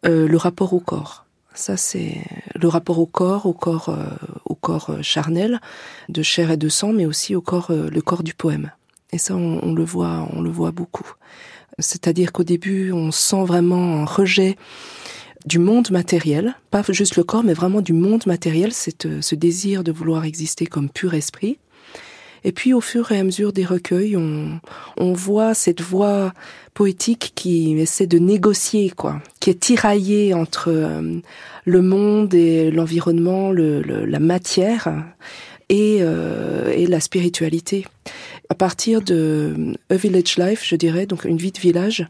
euh, 0.05 0.27
le 0.27 0.35
rapport 0.35 0.73
au 0.73 0.81
corps. 0.81 1.25
Ça, 1.53 1.77
c'est 1.77 2.17
le 2.53 2.67
rapport 2.67 2.99
au 2.99 3.05
corps, 3.05 3.45
au 3.45 3.53
corps, 3.53 3.87
euh, 3.87 4.03
au 4.43 4.55
corps 4.55 4.89
euh, 4.89 5.01
charnel, 5.01 5.61
de 6.09 6.21
chair 6.21 6.51
et 6.51 6.57
de 6.57 6.67
sang, 6.67 6.91
mais 6.91 7.05
aussi 7.05 7.33
au 7.33 7.39
corps, 7.39 7.71
le 7.71 8.01
corps 8.01 8.23
du 8.23 8.33
poème. 8.33 8.73
Et 9.13 9.17
ça, 9.17 9.37
on, 9.37 9.61
on 9.63 9.73
le 9.73 9.85
voit, 9.85 10.27
on 10.33 10.41
le 10.41 10.49
voit 10.49 10.71
beaucoup. 10.71 11.09
C'est-à-dire 11.79 12.33
qu'au 12.33 12.43
début, 12.43 12.91
on 12.91 13.11
sent 13.11 13.45
vraiment 13.45 14.01
un 14.01 14.05
rejet 14.05 14.57
du 15.45 15.59
monde 15.59 15.91
matériel, 15.91 16.55
pas 16.71 16.83
juste 16.89 17.15
le 17.15 17.23
corps, 17.23 17.45
mais 17.45 17.53
vraiment 17.53 17.79
du 17.79 17.93
monde 17.93 18.25
matériel, 18.25 18.73
cette, 18.73 19.21
ce 19.21 19.35
désir 19.35 19.85
de 19.85 19.93
vouloir 19.93 20.25
exister 20.25 20.65
comme 20.65 20.89
pur 20.89 21.13
esprit. 21.13 21.57
Et 22.43 22.51
puis 22.51 22.73
au 22.73 22.81
fur 22.81 23.11
et 23.11 23.19
à 23.19 23.23
mesure 23.23 23.53
des 23.53 23.65
recueils, 23.65 24.15
on, 24.15 24.59
on 24.97 25.13
voit 25.13 25.53
cette 25.53 25.81
voix 25.81 26.33
poétique 26.73 27.33
qui 27.35 27.77
essaie 27.77 28.07
de 28.07 28.19
négocier, 28.19 28.89
quoi, 28.89 29.21
qui 29.39 29.49
est 29.49 29.59
tiraillée 29.59 30.33
entre 30.33 30.69
euh, 30.69 31.19
le 31.65 31.81
monde 31.81 32.33
et 32.33 32.71
l'environnement, 32.71 33.51
le, 33.51 33.81
le, 33.81 34.05
la 34.05 34.19
matière 34.19 35.03
et, 35.69 35.97
euh, 36.01 36.71
et 36.73 36.87
la 36.87 36.99
spiritualité. 36.99 37.85
À 38.49 38.55
partir 38.55 39.01
de 39.01 39.75
A 39.89 39.95
Village 39.95 40.37
Life, 40.37 40.63
je 40.65 40.75
dirais, 40.75 41.05
donc 41.05 41.25
une 41.25 41.37
vie 41.37 41.51
de 41.51 41.59
village, 41.59 42.07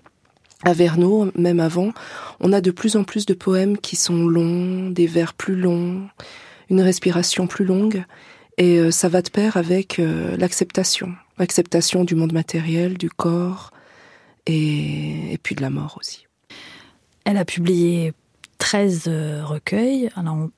à 0.64 0.74
Verneau, 0.74 1.32
même 1.36 1.60
avant, 1.60 1.94
on 2.42 2.52
a 2.52 2.62
de 2.62 2.72
plus 2.72 2.96
en 2.96 3.04
plus 3.04 3.26
de 3.26 3.34
poèmes 3.34 3.78
qui 3.78 3.96
sont 3.96 4.26
longs, 4.28 4.90
des 4.90 5.08
vers 5.08 5.34
plus 5.34 5.56
longs, 5.56 6.02
une 6.70 6.82
respiration 6.82 7.48
plus 7.48 7.66
longue 7.66 8.04
Et 8.60 8.78
euh, 8.78 8.92
ça 8.92 9.08
va 9.08 9.22
de 9.22 9.30
pair 9.30 9.56
avec 9.56 10.00
euh, 10.00 10.36
l'acceptation, 10.36 11.14
l'acceptation 11.38 12.04
du 12.04 12.14
monde 12.14 12.34
matériel, 12.34 12.98
du 12.98 13.10
corps, 13.10 13.72
et, 14.46 15.34
et 15.34 15.38
puis 15.38 15.56
de 15.56 15.62
la 15.62 15.70
mort 15.70 15.98
aussi. 15.98 16.28
Elle 17.24 17.38
a 17.38 17.46
publié 17.46 18.14
13 18.60 19.06
euh, 19.08 19.42
recueils. 19.44 20.10
Alors, 20.16 20.36
on, 20.36 20.52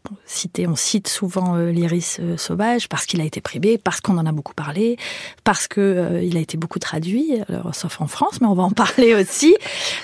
cite 0.75 1.07
souvent 1.07 1.55
euh, 1.55 1.71
l'Iris 1.71 2.17
euh, 2.19 2.35
sauvage 2.35 2.89
parce 2.89 3.05
qu'il 3.05 3.21
a 3.21 3.23
été 3.23 3.41
primé, 3.41 3.77
parce 3.77 4.01
qu'on 4.01 4.17
en 4.17 4.25
a 4.25 4.31
beaucoup 4.31 4.53
parlé, 4.53 4.97
parce 5.43 5.67
que 5.67 6.19
il 6.21 6.35
a 6.35 6.39
été 6.39 6.57
beaucoup 6.57 6.79
traduit, 6.79 7.35
sauf 7.73 8.01
en 8.01 8.07
France, 8.07 8.41
mais 8.41 8.47
on 8.47 8.53
va 8.53 8.63
en 8.63 8.71
parler 8.71 9.13
aussi. 9.13 9.55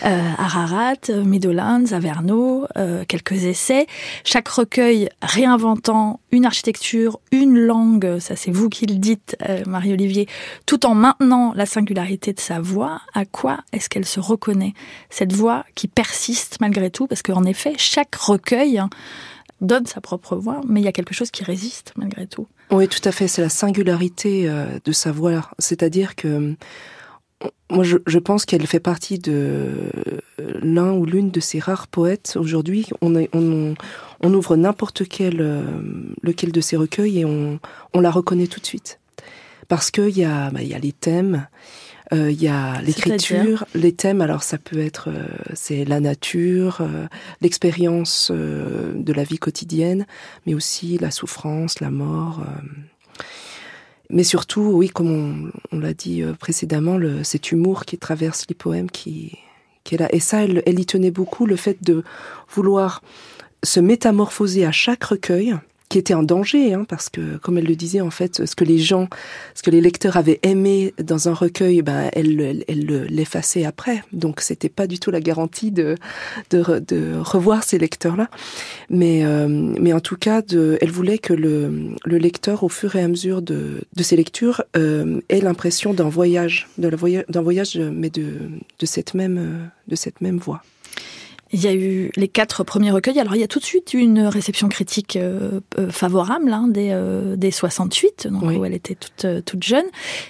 Ararat, 0.04 1.10
Meadowlands, 1.10 1.92
Averno, 1.92 2.68
quelques 3.08 3.46
essais. 3.46 3.88
Chaque 4.24 4.48
recueil 4.48 5.10
réinventant 5.22 6.20
une 6.32 6.46
architecture, 6.46 7.20
une 7.32 7.58
langue, 7.58 8.20
ça 8.20 8.36
c'est 8.36 8.52
vous 8.52 8.70
qui 8.70 8.86
le 8.86 8.96
dites, 8.96 9.36
Marie-Olivier, 9.66 10.28
tout 10.66 10.86
en 10.86 10.94
maintenant 10.94 11.54
la 11.56 11.66
singularité 11.66 12.34
de 12.34 12.40
sa 12.40 12.60
voix. 12.60 13.02
À 13.14 13.26
quoi 13.26 13.60
est-ce 13.74 13.90
qu'elle 13.90 14.06
se 14.06 14.20
reconnaît 14.20 14.74
Cette 15.10 15.34
voix 15.34 15.66
qui 15.76 15.88
persiste 15.88 16.58
malgré 16.62 16.92
tout, 16.92 17.08
parce 17.08 17.24
qu'en 17.24 17.44
effet, 17.44 17.74
chaque 17.88 18.16
recueil 18.16 18.78
hein, 18.78 18.90
donne 19.62 19.86
sa 19.86 20.02
propre 20.02 20.36
voix, 20.36 20.62
mais 20.68 20.82
il 20.82 20.84
y 20.84 20.88
a 20.88 20.92
quelque 20.92 21.14
chose 21.14 21.32
qui 21.32 21.44
résiste 21.44 21.94
malgré 21.96 22.28
tout. 22.28 22.48
Oui, 22.70 22.88
tout 22.88 23.02
à 23.04 23.12
fait. 23.12 23.28
C'est 23.28 23.42
la 23.42 23.50
singularité 23.50 24.50
euh, 24.50 24.80
de 24.84 24.92
sa 24.92 25.12
voix. 25.12 25.50
C'est-à-dire 25.58 26.16
que 26.16 26.56
moi, 27.70 27.84
je, 27.84 28.18
pense 28.18 28.46
qu'elle 28.46 28.66
fait 28.66 28.80
partie 28.80 29.20
de 29.20 29.92
l'un 30.62 30.94
ou 30.94 31.06
l'une 31.06 31.30
de 31.30 31.40
ces 31.40 31.60
rares 31.60 31.88
poètes. 31.88 32.36
Aujourd'hui, 32.40 32.88
on, 33.02 33.76
ouvre 34.24 34.56
n'importe 34.56 35.04
euh, 35.22 35.64
lequel 36.24 36.52
de 36.52 36.62
ces 36.62 36.78
recueils 36.78 37.20
et 37.20 37.26
on, 37.26 37.60
la 37.94 38.10
reconnaît 38.10 38.48
tout 38.48 38.60
de 38.60 38.66
suite. 38.66 39.00
Parce 39.68 39.92
qu'il 39.92 40.28
bah, 40.54 40.64
y 40.64 40.74
a 40.74 40.80
les 40.80 40.94
thèmes, 40.94 41.48
euh, 42.14 42.32
il 42.32 42.42
y 42.42 42.48
a 42.48 42.82
l'écriture, 42.82 43.66
les 43.76 43.94
thèmes. 43.94 44.22
Alors 44.22 44.44
ça 44.44 44.58
peut 44.58 44.80
être 44.80 45.10
euh, 45.10 45.28
c'est 45.54 45.84
la 45.86 46.00
nature, 46.00 46.80
euh, 46.82 47.08
l'expérience 47.42 48.32
de 48.32 49.14
la 49.14 49.24
vie 49.24 49.40
quotidienne, 49.40 50.06
mais 50.46 50.54
aussi 50.54 50.98
la 50.98 51.12
souffrance, 51.12 51.80
la 51.80 51.92
mort. 51.92 52.44
mais 54.10 54.24
surtout, 54.24 54.62
oui, 54.62 54.90
comme 54.90 55.52
on, 55.72 55.80
l'a 55.80 55.94
dit 55.94 56.24
précédemment, 56.40 56.98
le, 56.98 57.24
cet 57.24 57.52
humour 57.52 57.86
qui 57.86 57.98
traverse 57.98 58.46
les 58.48 58.56
poèmes 58.56 58.90
qui, 58.90 59.38
qui 59.84 59.96
est 59.96 59.98
là. 59.98 60.08
Et 60.12 60.20
ça, 60.20 60.44
elle, 60.44 60.64
elle 60.66 60.80
y 60.80 60.86
tenait 60.86 61.12
beaucoup, 61.12 61.46
le 61.46 61.58
fait 61.58 61.84
de 61.84 62.04
vouloir 62.50 63.02
se 63.64 63.80
métamorphoser 63.80 64.66
à 64.66 64.72
chaque 64.72 65.04
recueil 65.04 65.56
qui 65.90 65.98
était 65.98 66.14
en 66.14 66.24
danger, 66.24 66.74
hein, 66.74 66.86
parce 66.88 67.10
que, 67.10 67.38
comme 67.38 67.58
elle 67.58 67.66
le 67.66 67.76
disait, 67.76 68.02
en 68.02 68.10
fait, 68.10 68.46
ce 68.46 68.56
que 68.56 68.66
les 68.66 68.78
gens, 68.78 69.08
ce 69.56 69.64
que 69.64 69.72
les 69.72 69.82
lecteurs 69.82 70.18
avaient 70.18 70.40
aimé 70.44 70.94
dans 71.02 71.30
un 71.30 71.34
recueil, 71.34 71.82
ben, 71.82 72.10
elle, 72.14 72.64
elle, 72.68 72.86
l'effaçait 73.10 73.64
après. 73.64 74.04
Donc, 74.12 74.42
c'était 74.42 74.70
pas 74.70 74.88
du 74.88 75.00
tout 75.00 75.12
la 75.12 75.22
garantie 75.22 75.72
de, 75.72 75.96
de, 76.50 76.80
de 76.80 77.18
revoir 77.20 77.64
ces 77.64 77.78
lecteurs-là. 77.78 78.30
Mais, 78.90 79.24
euh, 79.26 79.48
mais 79.48 79.94
en 79.94 80.02
tout 80.02 80.18
cas, 80.18 80.42
de, 80.42 80.78
elle 80.82 80.92
voulait 80.92 81.20
que 81.20 81.34
le, 81.34 81.92
le 82.06 82.18
lecteur, 82.18 82.64
au 82.64 82.70
fur 82.70 82.96
et 82.96 83.02
à 83.02 83.08
mesure 83.08 83.42
de, 83.42 83.82
de 83.96 84.04
ses 84.04 84.18
lectures, 84.18 84.64
euh, 84.76 85.22
ait 85.30 85.42
l'impression 85.42 85.94
d'un 85.94 86.10
voyage, 86.10 86.68
d'un 86.78 86.90
voyage, 86.96 87.26
voyage, 87.30 87.78
mais 87.78 88.10
de, 88.10 88.34
de 88.80 88.86
cette 88.86 89.14
même, 89.14 89.70
de 89.88 89.96
cette 89.96 90.20
même 90.20 90.38
voie. 90.38 90.62
Il 91.52 91.64
y 91.64 91.68
a 91.68 91.74
eu 91.74 92.12
les 92.16 92.28
quatre 92.28 92.64
premiers 92.64 92.92
recueils. 92.92 93.20
Alors 93.20 93.36
il 93.36 93.40
y 93.40 93.44
a 93.44 93.48
tout 93.48 93.60
de 93.60 93.64
suite 93.64 93.94
une 93.94 94.22
réception 94.22 94.68
critique 94.68 95.16
euh, 95.16 95.62
euh, 95.78 95.90
favorable 95.90 96.52
hein, 96.52 96.68
dès, 96.68 96.92
euh, 96.92 97.36
68, 97.52 98.28
donc 98.28 98.44
où 98.44 98.66
elle 98.66 98.74
était 98.74 98.96
toute, 98.96 99.26
euh, 99.26 99.42
toute 99.42 99.64
jeune. 99.64 99.86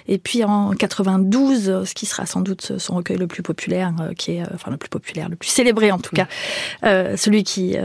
Et 0.06 0.18
puis 0.18 0.44
en 0.44 0.70
92, 0.70 1.84
ce 1.84 1.94
qui 1.94 2.06
sera 2.06 2.26
sans 2.26 2.40
doute 2.40 2.78
son 2.78 2.94
recueil 2.96 3.16
le 3.16 3.26
plus 3.26 3.42
populaire, 3.42 3.92
qui 4.16 4.32
est 4.32 4.42
enfin 4.54 4.70
le 4.70 4.76
plus 4.76 4.88
populaire, 4.88 5.28
le 5.28 5.36
plus 5.36 5.48
célébré 5.48 5.90
en 5.90 5.98
tout 5.98 6.14
cas, 6.14 6.28
celui 6.82 7.42
qui 7.42 7.76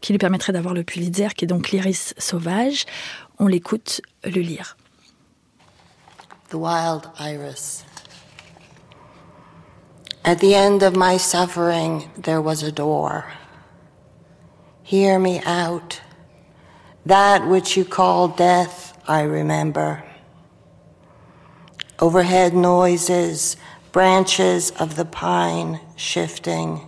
qui 0.00 0.12
lui 0.12 0.18
permettrait 0.18 0.52
d'avoir 0.52 0.74
le 0.74 0.84
Pulitzer, 0.84 1.28
qui 1.36 1.44
est 1.44 1.48
donc 1.48 1.70
l'Iris 1.70 2.14
sauvage. 2.18 2.84
On 3.38 3.46
l'écoute 3.46 4.00
le 4.24 4.40
lire. 4.40 4.76
The 6.50 6.54
Wild 6.54 7.02
Iris. 7.20 7.84
At 10.24 10.40
the 10.40 10.54
end 10.54 10.82
of 10.82 10.94
my 10.96 11.16
suffering, 11.16 12.10
there 12.16 12.40
was 12.40 12.62
a 12.62 12.72
door. 12.72 13.32
Hear 14.82 15.18
me 15.18 15.40
out. 15.44 16.00
That 17.06 17.46
which 17.46 17.76
you 17.76 17.84
call 17.84 18.28
death, 18.28 18.98
I 19.06 19.22
remember. 19.22 20.04
Overhead 21.98 22.54
noises, 22.54 23.56
branches 23.92 24.70
of 24.72 24.96
the 24.96 25.04
pine 25.04 25.80
shifting. 25.96 26.86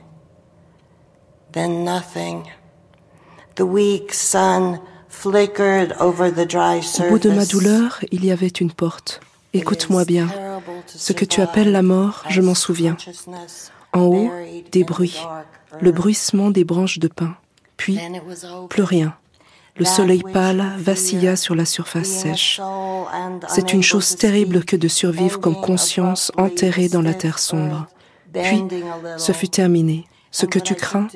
Then 1.52 1.84
nothing. 1.84 2.50
The 3.56 3.66
weak 3.66 4.12
sun 4.12 4.80
flickered 5.08 5.92
over 5.92 6.30
the 6.30 6.46
dry 6.46 6.80
surface. 6.80 7.10
Au 7.10 7.10
bout 7.10 7.22
de 7.22 7.34
ma 7.34 7.44
douleur, 7.44 7.98
il 8.12 8.24
y 8.24 8.30
avait 8.30 8.60
une 8.60 8.70
porte. 8.70 9.20
Écoute-moi 9.52 10.04
bien. 10.04 10.28
Ce 10.86 11.12
que 11.12 11.24
tu 11.24 11.40
appelles 11.40 11.72
la 11.72 11.82
mort, 11.82 12.24
je 12.28 12.40
m'en 12.40 12.54
souviens. 12.54 12.96
En 13.92 14.02
haut, 14.02 14.30
des 14.70 14.84
bruits, 14.84 15.20
le 15.80 15.90
bruissement 15.90 16.50
des 16.50 16.64
branches 16.64 16.98
de 16.98 17.08
pin. 17.08 17.36
Puis, 17.76 17.98
plus 18.68 18.82
rien. 18.82 19.14
Le 19.76 19.84
soleil 19.84 20.22
pâle 20.32 20.64
vacilla 20.78 21.36
sur 21.36 21.54
la 21.54 21.64
surface 21.64 22.08
sèche. 22.08 22.60
C'est 23.48 23.72
une 23.72 23.82
chose 23.82 24.16
terrible 24.16 24.64
que 24.64 24.76
de 24.76 24.88
survivre 24.88 25.40
comme 25.40 25.60
conscience 25.60 26.30
enterrée 26.36 26.88
dans 26.88 27.02
la 27.02 27.14
terre 27.14 27.38
sombre. 27.38 27.86
Puis, 28.32 28.62
ce 29.16 29.32
fut 29.32 29.48
terminé. 29.48 30.06
Ce 30.32 30.46
que 30.46 30.60
tu 30.60 30.76
crains, 30.76 31.08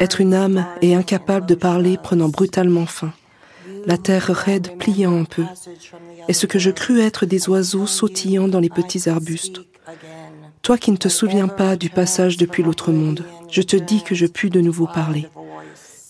être 0.00 0.20
une 0.20 0.34
âme 0.34 0.66
et 0.82 0.96
incapable 0.96 1.46
de 1.46 1.54
parler 1.54 1.98
prenant 2.02 2.28
brutalement 2.28 2.86
fin 2.86 3.12
la 3.86 3.96
terre 3.96 4.26
raide 4.26 4.76
pliant 4.78 5.16
un 5.20 5.24
peu, 5.24 5.44
et 6.28 6.32
ce 6.32 6.46
que 6.46 6.58
je 6.58 6.70
crus 6.70 7.00
être 7.00 7.24
des 7.24 7.48
oiseaux 7.48 7.86
sautillant 7.86 8.48
dans 8.48 8.60
les 8.60 8.68
petits 8.68 9.08
arbustes. 9.08 9.60
Toi 10.62 10.76
qui 10.78 10.90
ne 10.90 10.96
te 10.96 11.08
souviens 11.08 11.48
pas 11.48 11.76
du 11.76 11.88
passage 11.88 12.36
depuis 12.36 12.64
l'autre 12.64 12.90
monde, 12.90 13.24
je 13.50 13.62
te 13.62 13.76
dis 13.76 14.02
que 14.02 14.16
je 14.16 14.26
puis 14.26 14.50
de 14.50 14.60
nouveau 14.60 14.86
parler. 14.86 15.28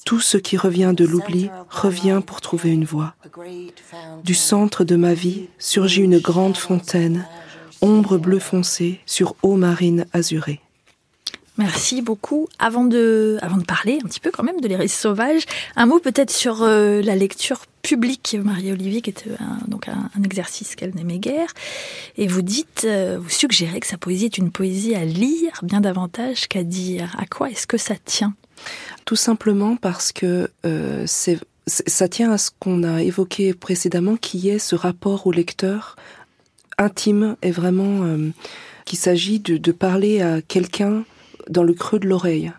Tout 0.07 0.21
ce 0.21 0.39
qui 0.39 0.57
revient 0.57 0.95
de 0.97 1.05
l'oubli 1.05 1.51
revient 1.69 2.23
pour 2.25 2.41
trouver 2.41 2.71
une 2.71 2.85
voie. 2.85 3.15
Du 4.25 4.35
centre 4.35 4.85
de 4.85 4.97
ma 4.97 5.15
vie 5.15 5.49
surgit 5.59 6.03
une 6.03 6.19
grande 6.19 6.57
fontaine, 6.57 7.27
ombre 7.83 8.17
bleu 8.17 8.39
foncé 8.39 9.01
sur 9.05 9.35
eau 9.43 9.57
marine 9.57 10.07
azurée. 10.13 10.61
Merci 11.59 12.03
beaucoup. 12.03 12.49
Avant 12.59 12.85
de, 12.85 13.39
avant 13.41 13.57
de 13.57 13.65
parler 13.65 13.99
un 14.05 14.09
petit 14.09 14.21
peu 14.21 14.31
quand 14.31 14.43
même 14.43 14.61
de 14.61 14.69
l'iris 14.69 14.93
sauvage, 14.93 15.47
un 15.75 15.87
mot 15.87 15.99
peut-être 15.99 16.31
sur 16.31 16.63
euh, 16.63 17.01
la 17.01 17.17
lecture 17.17 17.61
publique, 17.81 18.37
Marie-Olivier, 18.43 19.01
qui 19.01 19.11
était 19.11 19.31
un, 19.41 19.59
donc 19.67 19.89
un, 19.89 20.11
exercice 20.23 20.75
qu'elle 20.75 20.95
n'aimait 20.95 21.19
guère. 21.19 21.49
Et 22.19 22.27
vous 22.27 22.43
dites, 22.43 22.83
euh, 22.85 23.19
vous 23.19 23.31
suggérez 23.31 23.81
que 23.81 23.87
sa 23.87 23.97
poésie 23.97 24.27
est 24.27 24.39
une 24.39 24.51
poésie 24.51 24.95
à 24.95 25.05
lire 25.05 25.61
bien 25.63 25.81
davantage 25.81 26.47
qu'à 26.47 26.63
dire. 26.63 27.17
À 27.19 27.25
quoi 27.27 27.51
est-ce 27.51 27.67
que 27.67 27.79
ça 27.79 27.95
tient? 28.05 28.35
Tout 29.05 29.17
simplement 29.17 29.77
parce 29.77 30.13
que 30.13 30.51
euh, 30.65 31.05
c'est 31.07 31.39
ça 31.69 32.07
tient 32.07 32.31
à 32.31 32.39
ce 32.39 32.51
qu'on 32.61 32.85
a 32.85 33.03
évoqué 33.03 33.53
précédemment, 33.53 34.17
qui 34.17 34.49
est 34.49 34.61
ce 34.61 34.77
rapport 34.77 35.27
au 35.27 35.33
lecteur 35.33 35.97
intime 36.79 37.35
et 37.43 37.51
vraiment 37.51 38.03
qu'il 38.85 39.01
s'agit 39.01 39.41
de 39.41 39.73
parler 39.73 40.23
à 40.23 40.43
quelqu'un 40.43 41.03
dans 41.49 41.63
le 41.63 41.75
creux 41.75 41.99
de 41.99 42.09
l'oreille. 42.09 42.53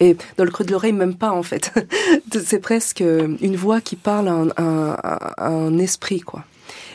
Et 0.00 0.16
dans 0.38 0.44
le 0.44 0.50
creux 0.50 0.64
de 0.64 0.72
l'oreille, 0.72 0.92
même 0.92 1.14
pas 1.14 1.30
en 1.30 1.42
fait. 1.42 1.72
c'est 2.44 2.60
presque 2.60 3.00
une 3.00 3.56
voix 3.56 3.80
qui 3.80 3.96
parle 3.96 4.28
à 4.56 5.46
un, 5.46 5.78
esprit, 5.78 6.20
quoi. 6.20 6.44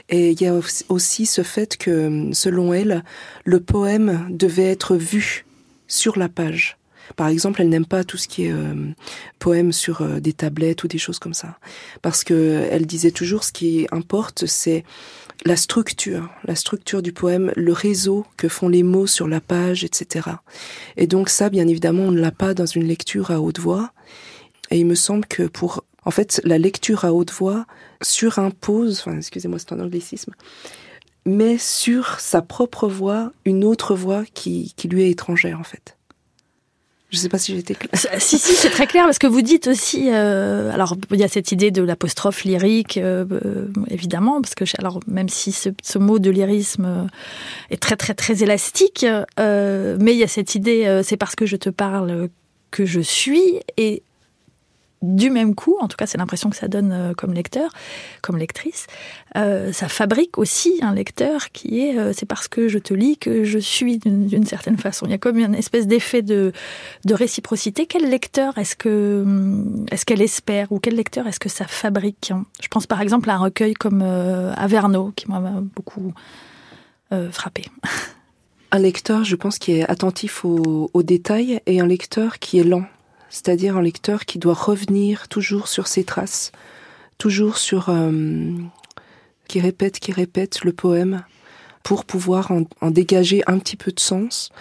Et 0.09 0.31
il 0.31 0.41
y 0.41 0.47
a 0.47 0.53
aussi 0.89 1.25
ce 1.25 1.41
fait 1.41 1.77
que, 1.77 2.29
selon 2.31 2.73
elle, 2.73 3.03
le 3.43 3.59
poème 3.59 4.27
devait 4.29 4.71
être 4.71 4.95
vu 4.95 5.45
sur 5.87 6.17
la 6.17 6.29
page. 6.29 6.77
Par 7.15 7.27
exemple, 7.27 7.61
elle 7.61 7.69
n'aime 7.69 7.85
pas 7.85 8.03
tout 8.03 8.17
ce 8.17 8.27
qui 8.27 8.45
est 8.45 8.51
euh, 8.51 8.73
poème 9.39 9.71
sur 9.71 10.01
euh, 10.01 10.19
des 10.19 10.33
tablettes 10.33 10.83
ou 10.83 10.87
des 10.87 10.97
choses 10.97 11.19
comme 11.19 11.33
ça, 11.33 11.59
parce 12.01 12.23
que 12.23 12.67
elle 12.71 12.87
disait 12.87 13.11
toujours 13.11 13.43
ce 13.43 13.51
qui 13.51 13.87
importe, 13.91 14.47
c'est 14.47 14.83
la 15.43 15.55
structure, 15.55 16.29
la 16.45 16.55
structure 16.55 17.01
du 17.01 17.11
poème, 17.11 17.51
le 17.55 17.73
réseau 17.73 18.25
que 18.37 18.47
font 18.47 18.69
les 18.69 18.83
mots 18.83 19.07
sur 19.07 19.27
la 19.27 19.41
page, 19.41 19.83
etc. 19.83 20.29
Et 20.97 21.07
donc 21.07 21.29
ça, 21.29 21.49
bien 21.49 21.67
évidemment, 21.67 22.03
on 22.03 22.11
ne 22.11 22.21
l'a 22.21 22.31
pas 22.31 22.53
dans 22.53 22.65
une 22.65 22.85
lecture 22.85 23.31
à 23.31 23.41
haute 23.41 23.59
voix. 23.59 23.91
Et 24.71 24.79
il 24.79 24.85
me 24.85 24.95
semble 24.95 25.25
que 25.25 25.43
pour, 25.43 25.83
en 26.03 26.11
fait, 26.11 26.41
la 26.43 26.57
lecture 26.57 27.05
à 27.05 27.13
haute 27.13 27.31
voix 27.31 27.65
surimpose, 28.01 28.99
enfin, 28.99 29.17
excusez-moi, 29.17 29.59
c'est 29.59 29.73
un 29.73 29.79
anglicisme, 29.79 30.33
mais 31.25 31.57
sur 31.57 32.19
sa 32.19 32.41
propre 32.41 32.87
voix, 32.87 33.31
une 33.45 33.63
autre 33.63 33.95
voix 33.95 34.23
qui, 34.33 34.73
qui 34.75 34.87
lui 34.87 35.03
est 35.03 35.11
étrangère, 35.11 35.59
en 35.59 35.63
fait. 35.63 35.97
Je 37.15 37.19
ne 37.19 37.21
sais 37.21 37.29
pas 37.29 37.37
si 37.37 37.55
j'étais 37.55 37.75
claire. 37.75 37.91
Si, 38.19 38.37
si, 38.37 38.55
c'est 38.55 38.69
très 38.69 38.87
clair 38.87 39.05
parce 39.05 39.19
que 39.19 39.27
vous 39.27 39.41
dites 39.41 39.67
aussi. 39.67 40.09
Euh, 40.11 40.69
alors, 40.73 40.97
il 41.11 41.19
y 41.19 41.23
a 41.23 41.29
cette 41.29 41.53
idée 41.53 41.71
de 41.71 41.81
l'apostrophe 41.81 42.43
lyrique, 42.43 42.97
euh, 42.97 43.23
euh, 43.31 43.67
évidemment, 43.87 44.41
parce 44.41 44.53
que 44.53 44.65
alors 44.79 44.99
même 45.07 45.29
si 45.29 45.53
ce, 45.53 45.69
ce, 45.81 45.97
mot 45.97 46.19
de 46.19 46.29
lyrisme 46.29 47.07
est 47.69 47.81
très, 47.81 47.95
très, 47.95 48.15
très 48.15 48.43
élastique, 48.43 49.05
mais 49.37 50.13
il 50.13 50.17
y 50.17 50.23
a 50.23 50.27
cette 50.27 50.55
idée, 50.55 51.01
c'est 51.05 51.15
parce 51.15 51.35
que 51.35 51.45
je 51.45 51.55
te 51.55 51.69
parle 51.69 52.27
que 52.69 52.85
je 52.85 52.99
suis 52.99 53.61
et 53.77 54.03
du 55.01 55.29
même 55.29 55.55
coup, 55.55 55.77
en 55.79 55.87
tout 55.87 55.97
cas 55.97 56.05
c'est 56.05 56.17
l'impression 56.17 56.49
que 56.49 56.55
ça 56.55 56.67
donne 56.67 56.91
euh, 56.91 57.13
comme 57.13 57.33
lecteur, 57.33 57.71
comme 58.21 58.37
lectrice, 58.37 58.87
euh, 59.37 59.71
ça 59.71 59.87
fabrique 59.87 60.37
aussi 60.37 60.79
un 60.81 60.93
lecteur 60.93 61.51
qui 61.51 61.81
est, 61.81 61.97
euh, 61.97 62.11
c'est 62.13 62.25
parce 62.25 62.47
que 62.47 62.67
je 62.67 62.79
te 62.79 62.93
lis 62.93 63.17
que 63.17 63.43
je 63.43 63.59
suis 63.59 63.99
d'une 63.99 64.45
certaine 64.45 64.77
façon. 64.77 65.05
Il 65.05 65.11
y 65.11 65.13
a 65.13 65.17
comme 65.17 65.37
une 65.37 65.55
espèce 65.55 65.87
d'effet 65.87 66.21
de, 66.21 66.53
de, 67.05 67.13
réciprocité. 67.13 67.85
Quel 67.85 68.09
lecteur 68.09 68.57
est-ce 68.57 68.75
que 68.75 69.21
hum, 69.23 69.85
est-ce 69.91 70.05
qu'elle 70.05 70.21
espère 70.21 70.71
ou 70.71 70.79
quel 70.79 70.95
lecteur 70.95 71.27
est-ce 71.27 71.39
que 71.39 71.49
ça 71.49 71.65
fabrique? 71.65 72.31
Je 72.61 72.67
pense 72.67 72.87
par 72.87 73.01
exemple 73.01 73.29
à 73.29 73.35
un 73.35 73.39
recueil 73.39 73.73
comme 73.73 74.01
Averno 74.01 75.11
qui 75.15 75.29
m'a 75.29 75.39
beaucoup 75.75 76.13
frappé. 77.31 77.63
Un 78.71 78.79
lecteur, 78.79 79.23
je 79.23 79.35
pense, 79.35 79.57
qui 79.57 79.73
est 79.73 79.89
attentif 79.89 80.43
aux, 80.43 80.89
aux 80.93 81.03
détails 81.03 81.61
et 81.65 81.79
un 81.79 81.87
lecteur 81.87 82.39
qui 82.39 82.59
est 82.59 82.63
lent 82.63 82.83
c'est-à-dire 83.35 83.75
un 83.75 83.81
lecteur 83.81 84.23
qui 84.23 84.39
doit 84.39 84.53
revenir 84.53 85.27
toujours 85.27 85.67
sur 85.67 85.87
ses 85.87 86.05
traces, 86.05 86.53
toujours 87.17 87.57
sur 87.57 87.89
euh, 87.89 88.53
qui 89.49 89.59
répète, 89.59 89.99
qui 89.99 90.13
répète 90.13 90.63
le 90.63 90.71
poème 90.71 91.25
pour 91.83 92.05
pouvoir 92.05 92.51
en, 92.51 92.91
dégager 92.91 93.43
un 93.45 93.59
petit 93.59 93.75
peu 93.75 93.91
de 93.91 93.99
sens. 93.99 94.51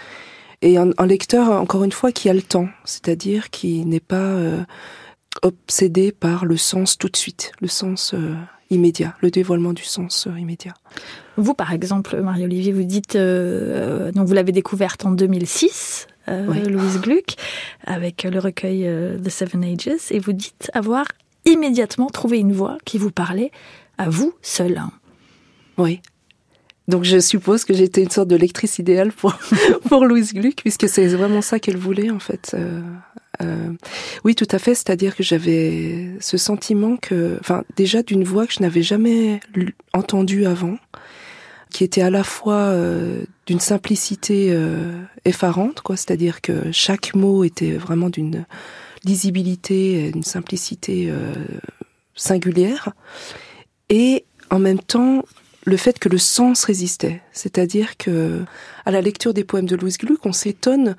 Et 0.60 0.76
un, 0.76 1.06
lecteur, 1.06 1.52
encore 1.52 1.84
une 1.84 1.92
fois, 1.92 2.10
qui 2.10 2.28
a 2.28 2.34
le 2.34 2.42
temps, 2.42 2.68
c'est-à-dire 2.84 3.50
qui 3.50 3.84
n'est 3.84 4.00
pas 4.00 4.16
euh, 4.16 4.64
obsédé 5.42 6.10
par 6.10 6.44
le 6.44 6.56
sens 6.56 6.98
tout 6.98 7.08
de 7.08 7.16
suite, 7.16 7.52
le 7.60 7.68
sens 7.68 8.12
euh, 8.12 8.34
immédiat, 8.70 9.14
le 9.20 9.30
dévoilement 9.30 9.72
du 9.72 9.84
sens 9.84 10.26
immédiat. 10.36 10.74
Vous, 11.36 11.54
par 11.54 11.72
exemple, 11.72 12.20
Marie-Olivier, 12.20 12.72
vous 12.72 12.82
dites, 12.82 13.16
donc 13.16 14.26
vous 14.26 14.34
l'avez 14.34 14.52
découverte 14.52 15.06
en 15.06 15.12
2006, 15.12 16.08
euh, 16.28 16.52
Louise 16.68 17.00
Gluck, 17.00 17.34
avec 17.84 18.22
le 18.24 18.38
recueil 18.38 18.86
euh, 18.86 19.18
The 19.18 19.28
Seven 19.28 19.64
Ages, 19.64 20.10
et 20.10 20.18
vous 20.18 20.32
dites 20.32 20.70
avoir 20.74 21.06
immédiatement 21.44 22.08
trouvé 22.08 22.38
une 22.38 22.52
voix 22.52 22.78
qui 22.84 22.98
vous 22.98 23.10
parlait 23.10 23.50
à 23.98 24.08
vous 24.08 24.34
seul. 24.42 24.80
Oui. 25.78 26.00
Donc 26.86 27.04
je 27.04 27.18
suppose 27.18 27.64
que 27.64 27.72
j'étais 27.72 28.02
une 28.02 28.10
sorte 28.10 28.28
de 28.28 28.36
lectrice 28.36 28.78
idéale 28.78 29.12
pour, 29.12 29.34
pour 29.88 30.04
Louise 30.04 30.34
Gluck, 30.34 30.56
puisque 30.56 30.88
c'est 30.88 31.06
vraiment 31.08 31.40
ça 31.40 31.58
qu'elle 31.58 31.78
voulait 31.78 32.10
en 32.10 32.18
fait. 32.18 32.54
Euh, 32.54 32.80
euh, 33.42 33.72
oui, 34.24 34.34
tout 34.34 34.46
à 34.50 34.58
fait. 34.58 34.74
C'est-à-dire 34.74 35.16
que 35.16 35.22
j'avais 35.22 36.10
ce 36.20 36.36
sentiment 36.36 36.96
que, 36.96 37.38
enfin, 37.40 37.64
déjà 37.76 38.02
d'une 38.02 38.24
voix 38.24 38.46
que 38.46 38.52
je 38.52 38.60
n'avais 38.60 38.82
jamais 38.82 39.40
entendue 39.92 40.46
avant, 40.46 40.76
qui 41.74 41.82
était 41.82 42.02
à 42.02 42.10
la 42.10 42.22
fois 42.22 42.68
euh, 42.70 43.24
d'une 43.46 43.58
simplicité 43.58 44.52
euh, 44.52 44.92
effarante, 45.24 45.80
quoi. 45.80 45.96
C'est-à-dire 45.96 46.40
que 46.40 46.70
chaque 46.70 47.16
mot 47.16 47.42
était 47.42 47.72
vraiment 47.72 48.10
d'une 48.10 48.46
lisibilité, 49.04 50.12
d'une 50.12 50.22
simplicité 50.22 51.08
euh, 51.10 51.34
singulière, 52.14 52.90
et 53.88 54.24
en 54.50 54.60
même 54.60 54.78
temps 54.78 55.24
le 55.64 55.76
fait 55.76 55.98
que 55.98 56.08
le 56.08 56.18
sens 56.18 56.62
résistait. 56.62 57.22
C'est-à-dire 57.32 57.96
que 57.96 58.44
à 58.84 58.92
la 58.92 59.00
lecture 59.00 59.34
des 59.34 59.42
poèmes 59.42 59.66
de 59.66 59.74
Louise 59.74 59.98
Gluck, 59.98 60.24
on 60.26 60.32
s'étonne 60.32 60.94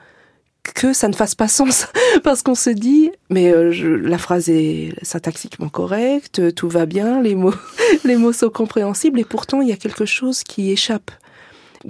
que 0.74 0.94
ça 0.94 1.08
ne 1.08 1.14
fasse 1.14 1.36
pas 1.36 1.48
sens 1.48 1.88
parce 2.24 2.42
qu'on 2.42 2.56
se 2.56 2.70
dit 2.70 3.12
mais 3.30 3.52
euh, 3.52 4.00
la 4.02 4.18
phrase 4.18 4.50
est 4.50 4.94
syntaxiquement 5.04 5.70
correcte, 5.70 6.54
tout 6.56 6.70
va 6.70 6.86
bien, 6.86 7.22
les 7.22 7.36
mots 7.36 7.54
les 8.04 8.16
mots 8.16 8.34
sont 8.34 8.50
compréhensibles 8.50 9.20
et 9.20 9.26
pourtant 9.26 9.62
il 9.62 9.70
y 9.70 9.74
a 9.74 9.78
quelque 9.78 10.06
chose 10.06 10.44
qui 10.44 10.72
échappe, 10.72 11.12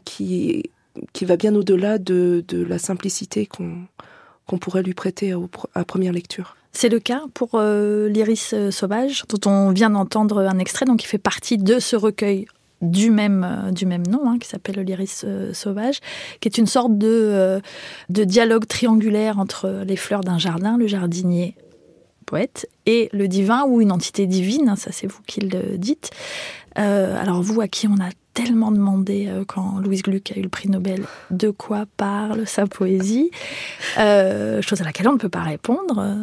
qui 0.04 0.64
qui 1.12 1.26
va 1.26 1.36
bien 1.36 1.54
au-delà 1.56 1.98
de, 1.98 2.44
de 2.48 2.64
la 2.64 2.80
simplicité 2.80 3.46
qu'on 3.46 3.86
qu'on 4.48 4.58
pourrait 4.58 4.84
lui 4.84 4.94
prêter 4.94 5.34
à, 5.74 5.86
première 5.86 6.14
lecture. 6.14 6.56
C'est 6.72 6.90
le 6.90 7.00
cas 7.00 7.24
pour 7.34 7.52
euh, 7.56 8.08
l'Iris 8.10 8.52
euh, 8.54 8.70
sauvage, 8.70 9.24
dont 9.30 9.50
on 9.50 9.72
vient 9.72 9.90
d'entendre 9.90 10.40
un 10.40 10.60
extrait, 10.60 10.86
donc 10.86 11.00
qui 11.00 11.08
fait 11.08 11.18
partie 11.18 11.58
de 11.58 11.80
ce 11.80 11.96
recueil 11.96 12.48
du 12.92 13.12
même, 13.12 13.44
euh, 13.44 13.72
du 13.72 13.86
même 13.86 14.06
nom, 14.08 14.30
hein, 14.30 14.38
qui 14.40 14.48
s'appelle 14.48 14.80
l'iris 14.80 15.24
euh, 15.26 15.54
sauvage, 15.54 16.00
qui 16.40 16.48
est 16.48 16.58
une 16.58 16.68
sorte 16.68 16.98
de, 16.98 17.08
euh, 17.10 17.60
de 18.10 18.24
dialogue 18.24 18.66
triangulaire 18.66 19.40
entre 19.40 19.84
les 19.86 19.96
fleurs 19.96 20.22
d'un 20.22 20.38
jardin, 20.38 20.78
le 20.78 20.88
jardinier 20.88 21.56
poète, 22.26 22.68
et 22.86 23.10
le 23.14 23.28
divin 23.28 23.66
ou 23.68 23.82
une 23.82 23.92
entité 23.92 24.26
divine, 24.26 24.70
hein, 24.70 24.76
ça 24.76 24.92
c'est 24.92 25.06
vous 25.06 25.22
qui 25.28 25.42
le 25.42 25.78
dites. 25.78 26.10
alors 26.76 27.42
vous, 27.42 27.62
à 27.62 27.68
qui 27.68 27.88
on 27.88 27.96
a 27.96 28.10
tellement 28.34 28.72
demandé 28.72 29.32
quand 29.48 29.80
Louise 29.80 30.02
Gluck 30.02 30.32
a 30.32 30.40
eu 30.40 30.42
le 30.42 30.50
prix 30.50 30.68
Nobel 30.68 31.04
de 31.30 31.52
quoi 31.52 31.86
parle 31.98 32.48
sa 32.48 32.66
poésie, 32.66 33.30
chose 33.96 34.82
à 34.82 34.84
laquelle 34.84 35.08
on 35.08 35.14
ne 35.14 35.20
peut 35.20 35.30
pas 35.30 35.44
répondre. 35.44 36.18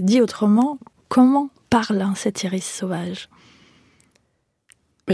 dit 0.00 0.20
autrement, 0.20 0.78
comment 1.08 1.48
parle 1.70 2.04
cet 2.14 2.44
iris 2.44 2.66
sauvage? 2.66 3.30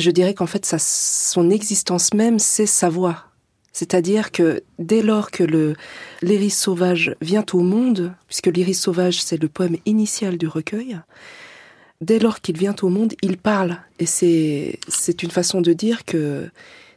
Je 0.00 0.11
dirais 0.11 0.35
qu'en 0.35 0.46
fait, 0.46 0.64
son 0.78 1.50
existence 1.50 2.14
même, 2.14 2.38
c'est 2.38 2.66
sa 2.66 2.88
voix. 2.88 3.24
C'est-à-dire 3.72 4.30
que 4.30 4.62
dès 4.78 5.02
lors 5.02 5.33
que 5.33 5.42
le 5.42 5.74
l'iris 6.22 6.57
sauvage 6.57 7.16
vient 7.20 7.44
au 7.52 7.61
monde, 7.61 8.14
puisque 8.28 8.46
l'iris 8.46 8.80
sauvage 8.80 9.20
c'est 9.20 9.40
le 9.40 9.48
poème 9.48 9.76
initial 9.85 10.38
du 10.38 10.46
recueil, 10.46 11.00
dès 12.00 12.20
lors 12.20 12.40
qu'il 12.40 12.57
vient 12.57 12.76
au 12.83 12.88
monde, 12.88 13.14
il 13.20 13.37
parle. 13.37 13.78
Et 13.98 14.07
c'est 14.07 14.78
c'est 14.87 15.24
une 15.24 15.33
façon 15.33 15.61
de 15.61 15.72
dire 15.72 16.04
que 16.04 16.48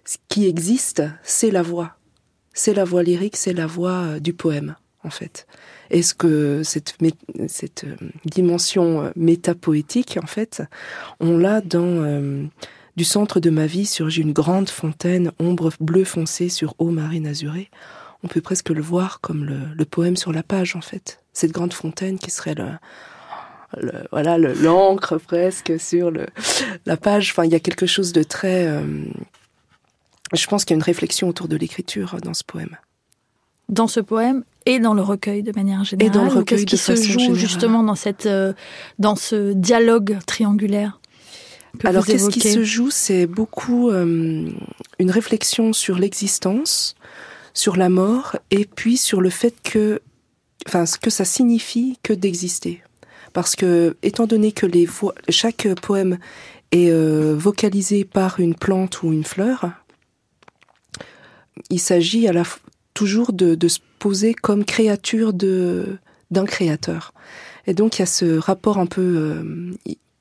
ce 0.06 0.18
qui 0.30 0.46
existe, 0.46 1.04
c'est 1.24 1.52
la 1.52 1.64
voix. 1.64 1.98
C'est 2.54 2.74
la 2.74 2.86
voix 2.86 3.04
lyrique, 3.04 3.36
c'est 3.38 3.54
la 3.54 3.68
voix 3.68 4.04
euh, 4.04 4.20
du 4.20 4.34
poème, 4.34 4.76
en 5.04 5.10
fait. 5.10 5.46
Est-ce 5.90 6.16
que 6.16 6.64
cette, 6.64 6.96
cette 7.48 7.84
euh, 7.84 7.96
dimension 8.26 9.02
euh, 9.02 9.10
métapoétique, 9.16 10.18
en 10.22 10.28
fait, 10.28 10.64
on 11.20 11.38
l'a 11.38 11.62
dans 11.62 12.50
du 12.98 13.04
centre 13.04 13.40
de 13.40 13.52
ma 13.52 13.68
vie 13.68 13.86
surgit 13.86 14.22
une 14.22 14.34
grande 14.34 14.70
fontaine, 14.70 15.32
ombre 15.40 15.72
bleu 15.80 16.04
foncé 16.04 16.50
sur 16.50 16.74
eau 16.80 16.90
marine 16.90 17.28
azurée. 17.28 17.70
On 18.24 18.28
peut 18.28 18.42
presque 18.42 18.70
le 18.70 18.82
voir 18.82 19.22
comme 19.22 19.46
le, 19.46 19.86
poème 19.86 20.18
sur 20.18 20.34
la 20.34 20.42
page, 20.42 20.76
en 20.76 20.82
fait. 20.82 21.20
Cette 21.32 21.52
grande 21.52 21.74
fontaine 21.74 22.18
qui 22.18 22.32
serait 22.32 22.56
le, 22.56 22.72
voilà 24.12 24.40
l'encre 24.40 25.18
presque 25.20 25.80
sur 25.80 26.10
le, 26.10 26.26
la 26.88 26.98
page. 26.98 27.30
Enfin, 27.32 27.46
il 27.46 27.52
y 27.52 27.56
a 27.56 27.60
quelque 27.60 27.86
chose 27.86 28.14
de 28.14 28.24
très. 28.24 28.66
Euh, 28.66 28.82
je 30.34 30.48
pense 30.48 30.66
qu'il 30.66 30.74
y 30.74 30.78
a 30.78 30.80
une 30.80 30.84
réflexion 30.84 31.30
autour 31.30 31.48
de 31.48 31.56
l'écriture 31.56 32.18
dans 32.24 32.34
ce 32.34 32.44
poème. 32.44 32.76
Dans 33.70 33.88
ce 33.88 34.00
poème 34.00 34.44
et 34.66 34.80
dans 34.80 34.96
le 34.96 35.04
recueil 35.04 35.44
de 35.44 35.52
manière 35.56 35.84
générale. 35.84 36.08
Et 36.08 36.18
dans 36.18 36.24
le 36.24 36.32
recueil 36.32 36.66
qui 36.66 36.78
se 36.78 36.96
joue 36.96 37.36
justement 37.36 37.84
dans 37.84 37.96
cette 37.96 38.26
euh, 38.26 38.54
dans 38.98 39.16
ce 39.16 39.54
dialogue 39.54 40.18
triangulaire? 40.26 41.00
Alors, 41.84 42.06
qu'est-ce 42.06 42.30
qui 42.30 42.42
se 42.42 42.64
joue? 42.64 42.90
C'est 42.90 43.28
beaucoup 43.28 43.90
euh, 43.90 44.50
une 45.00 45.12
réflexion 45.12 45.74
sur 45.74 45.98
l'existence, 45.98 46.96
sur 47.54 47.76
la 47.76 47.90
mort, 47.90 48.38
et 48.52 48.66
puis 48.66 48.98
sur 48.98 49.22
le 49.22 49.30
fait 49.30 49.56
que, 49.64 50.02
enfin, 50.68 50.86
ce 50.86 50.98
que 50.98 51.10
ça 51.10 51.26
signifie 51.26 51.98
que 52.04 52.14
d'exister. 52.14 52.82
Parce 53.34 53.56
que, 53.56 53.98
étant 54.04 54.26
donné 54.26 54.52
que 54.52 54.66
les 54.66 54.88
chaque 55.30 55.68
poème 55.82 56.18
est 56.72 56.90
euh, 56.90 57.36
vocalisé 57.38 58.06
par 58.06 58.40
une 58.40 58.56
plante 58.56 59.04
ou 59.04 59.14
une 59.14 59.24
fleur, 59.24 59.70
il 61.70 61.80
s'agit 61.80 62.28
à 62.28 62.34
la 62.34 62.44
toujours 62.94 63.32
de, 63.32 63.56
de, 63.56 63.68
se 63.68 63.80
poser 64.00 64.34
comme 64.34 64.66
créature 64.66 65.34
de 65.34 65.98
d'un 66.32 66.46
créateur. 66.46 67.14
Et 67.68 67.74
donc 67.74 67.98
il 67.98 68.02
y 68.02 68.04
a 68.04 68.08
ce 68.08 68.38
rapport 68.38 68.80
un 68.80 68.86
peu 68.86 69.02
euh, 69.02 69.72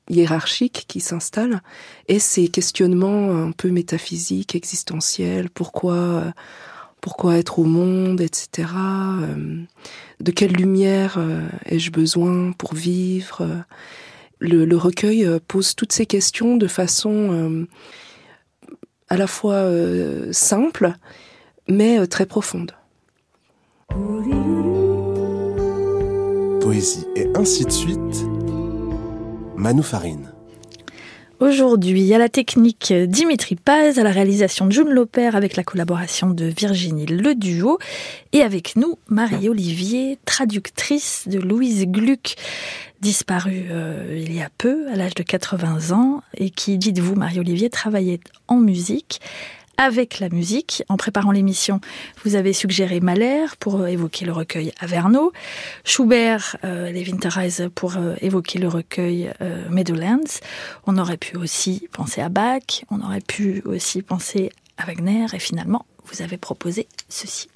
hiérarchique 0.09 0.85
qui 0.87 0.99
s'installe 0.99 1.61
et 2.07 2.19
ces 2.19 2.47
questionnements 2.47 3.31
un 3.31 3.51
peu 3.51 3.69
métaphysiques, 3.69 4.55
existentiels, 4.55 5.49
pourquoi 5.49 6.33
pourquoi 7.01 7.37
être 7.37 7.59
au 7.59 7.63
monde, 7.63 8.21
etc. 8.21 8.67
Euh, 9.21 9.61
de 10.19 10.31
quelle 10.31 10.51
lumière 10.51 11.15
euh, 11.17 11.47
ai-je 11.65 11.91
besoin 11.91 12.51
pour 12.51 12.73
vivre 12.73 13.63
le, 14.39 14.75
recueil 14.75 15.25
euh, 15.25 15.39
pose 15.47 15.75
toutes 15.75 15.93
ces 15.93 16.05
questions 16.05 16.57
de 16.57 16.67
façon 16.67 17.65
à 19.09 19.15
la 19.15 19.27
fois 19.27 19.71
simple 20.31 20.93
mais 21.69 22.05
très 22.07 22.25
profonde. 22.25 22.73
Poésie 26.61 27.05
et 27.15 27.27
ainsi 27.35 27.63
de 27.63 27.71
suite 27.71 28.25
Manu 29.57 29.81
Farine. 29.81 30.31
Aujourd'hui, 31.39 32.13
à 32.13 32.19
la 32.19 32.29
technique 32.29 32.93
Dimitri 32.93 33.55
Paz, 33.55 33.97
à 33.97 34.03
la 34.03 34.11
réalisation 34.11 34.69
June 34.69 34.89
Loper 34.89 35.35
avec 35.35 35.55
la 35.55 35.63
collaboration 35.63 36.29
de 36.29 36.45
Virginie 36.45 37.07
Le 37.07 37.33
Duo 37.33 37.79
et 38.33 38.41
avec 38.43 38.75
nous 38.75 38.99
Marie-Olivier, 39.07 40.19
traductrice 40.25 41.27
de 41.27 41.39
Louise 41.39 41.85
Gluck, 41.87 42.35
disparue 43.01 43.65
euh, 43.71 44.23
il 44.23 44.33
y 44.33 44.41
a 44.41 44.49
peu, 44.59 44.87
à 44.91 44.95
l'âge 44.95 45.15
de 45.15 45.23
80 45.23 45.91
ans, 45.91 46.21
et 46.35 46.51
qui, 46.51 46.77
dites-vous 46.77 47.15
Marie-Olivier, 47.15 47.71
travaillait 47.71 48.19
en 48.47 48.57
musique 48.57 49.21
avec 49.77 50.19
la 50.19 50.29
musique. 50.29 50.83
En 50.89 50.97
préparant 50.97 51.31
l'émission, 51.31 51.79
vous 52.23 52.35
avez 52.35 52.53
suggéré 52.53 52.99
Mahler 52.99 53.45
pour 53.59 53.81
euh, 53.81 53.87
évoquer 53.87 54.25
le 54.25 54.31
recueil 54.31 54.73
Averno, 54.79 55.31
Schubert, 55.85 56.57
euh, 56.63 56.91
les 56.91 57.03
Winterreise 57.03 57.69
pour 57.75 57.97
euh, 57.97 58.15
évoquer 58.21 58.59
le 58.59 58.67
recueil 58.67 59.31
euh, 59.41 59.69
Meadowlands. 59.69 60.41
On 60.85 60.97
aurait 60.97 61.17
pu 61.17 61.37
aussi 61.37 61.87
penser 61.91 62.21
à 62.21 62.29
Bach, 62.29 62.83
on 62.89 63.01
aurait 63.01 63.21
pu 63.21 63.61
aussi 63.65 64.01
penser 64.01 64.51
à 64.77 64.85
Wagner, 64.85 65.25
et 65.33 65.39
finalement, 65.39 65.85
vous 66.05 66.21
avez 66.21 66.37
proposé 66.37 66.87
ceci. 67.09 67.49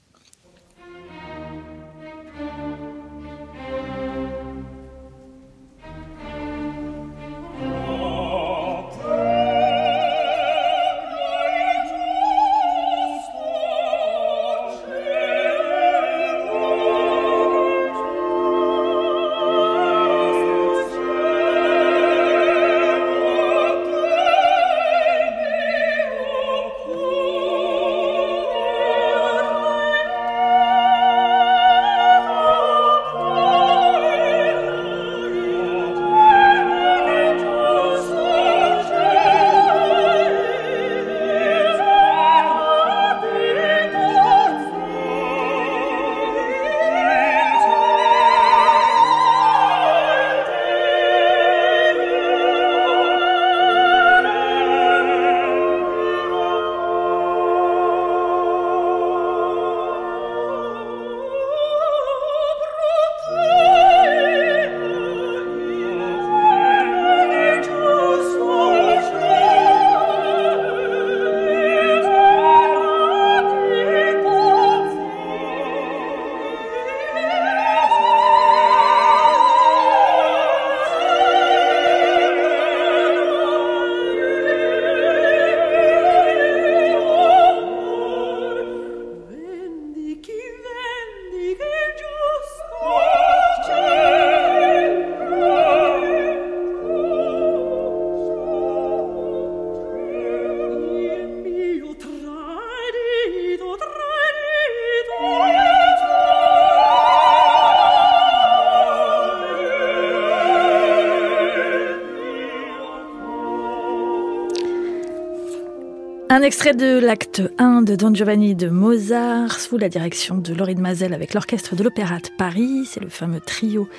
Un 116.33 116.43
extrait 116.43 116.73
de 116.73 116.97
l'acte 116.97 117.41
1 117.57 117.81
de 117.81 117.97
Don 117.97 118.15
Giovanni 118.15 118.55
de 118.55 118.69
Mozart 118.69 119.59
sous 119.59 119.77
la 119.77 119.89
direction 119.89 120.37
de 120.37 120.53
Laurine 120.53 120.79
Mazel 120.79 121.13
avec 121.13 121.33
l'orchestre 121.33 121.75
de 121.75 121.83
l'Opéra 121.83 122.19
de 122.19 122.29
Paris. 122.37 122.85
C'est 122.85 123.01
le 123.01 123.09
fameux 123.09 123.41
trio 123.41 123.89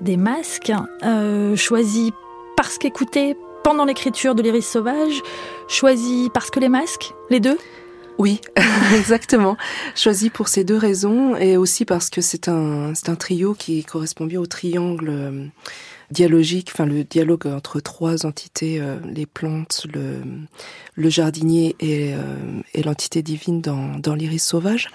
des 0.00 0.16
masques, 0.16 0.70
euh, 1.02 1.56
choisi 1.56 2.12
parce 2.56 2.78
qu'écouté 2.78 3.36
pendant 3.64 3.84
l'écriture 3.84 4.36
de 4.36 4.42
l'Iris 4.42 4.68
sauvage, 4.68 5.20
choisi 5.66 6.30
parce 6.32 6.50
que 6.50 6.60
les 6.60 6.68
masques, 6.68 7.12
les 7.28 7.40
deux? 7.40 7.58
Oui, 8.18 8.40
exactement. 8.94 9.56
Choisi 9.96 10.30
pour 10.30 10.46
ces 10.46 10.62
deux 10.62 10.76
raisons 10.76 11.34
et 11.34 11.56
aussi 11.56 11.84
parce 11.84 12.08
que 12.08 12.20
c'est 12.20 12.46
un, 12.46 12.94
c'est 12.94 13.08
un 13.08 13.16
trio 13.16 13.52
qui 13.52 13.82
correspond 13.82 14.26
bien 14.26 14.38
au 14.38 14.46
triangle 14.46 15.08
euh, 15.10 15.46
dialogique, 16.10 16.70
enfin 16.72 16.86
le 16.86 17.04
dialogue 17.04 17.46
entre 17.46 17.80
trois 17.80 18.26
entités, 18.26 18.80
euh, 18.80 18.96
les 19.04 19.26
plantes, 19.26 19.86
le, 19.92 20.22
le 20.94 21.08
jardinier 21.08 21.76
et, 21.80 22.14
euh, 22.14 22.60
et 22.74 22.82
l'entité 22.82 23.22
divine 23.22 23.60
dans, 23.60 23.98
dans 23.98 24.14
l'iris 24.14 24.42
sauvage. 24.42 24.88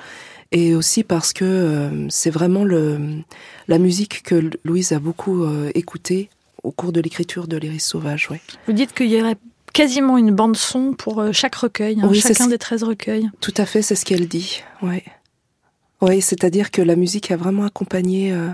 Et 0.52 0.76
aussi 0.76 1.04
parce 1.04 1.34
que 1.34 1.44
euh, 1.46 2.08
c'est 2.10 2.30
vraiment 2.30 2.64
le, 2.64 3.00
la 3.68 3.80
musique 3.80 4.24
que 4.24 4.50
Louise 4.64 4.92
a 4.92 5.00
beaucoup 5.00 5.46
écoutée 5.74 6.30
au 6.64 6.72
cours 6.72 6.92
de 6.92 7.02
l'écriture 7.02 7.48
de 7.48 7.58
l'iris 7.58 7.86
sauvage. 7.86 8.30
Ouais. 8.30 8.42
Vous 8.68 8.74
dites 8.74 8.94
qu'il 8.94 9.10
y 9.10 9.22
aurait 9.22 9.38
quasiment 9.74 10.18
une 10.18 10.32
bande 10.32 10.56
son 10.56 10.94
pour 10.94 11.24
chaque 11.34 11.56
recueil, 11.56 12.00
hein, 12.02 12.08
Oui, 12.10 12.22
chacun 12.22 12.48
des 12.48 12.58
13 12.58 12.84
recueils. 12.84 13.30
Tout 13.42 13.54
à 13.58 13.66
fait, 13.66 13.82
c'est 13.82 13.96
ce 13.96 14.06
qu'elle 14.06 14.28
dit. 14.28 14.62
Ouais. 14.82 15.04
Oui, 16.02 16.22
c'est-à-dire 16.22 16.72
que 16.72 16.82
la 16.82 16.96
musique 16.96 17.32
a 17.32 17.38
vraiment 17.38 17.66
accompagné 17.66 18.32
euh, 18.34 18.50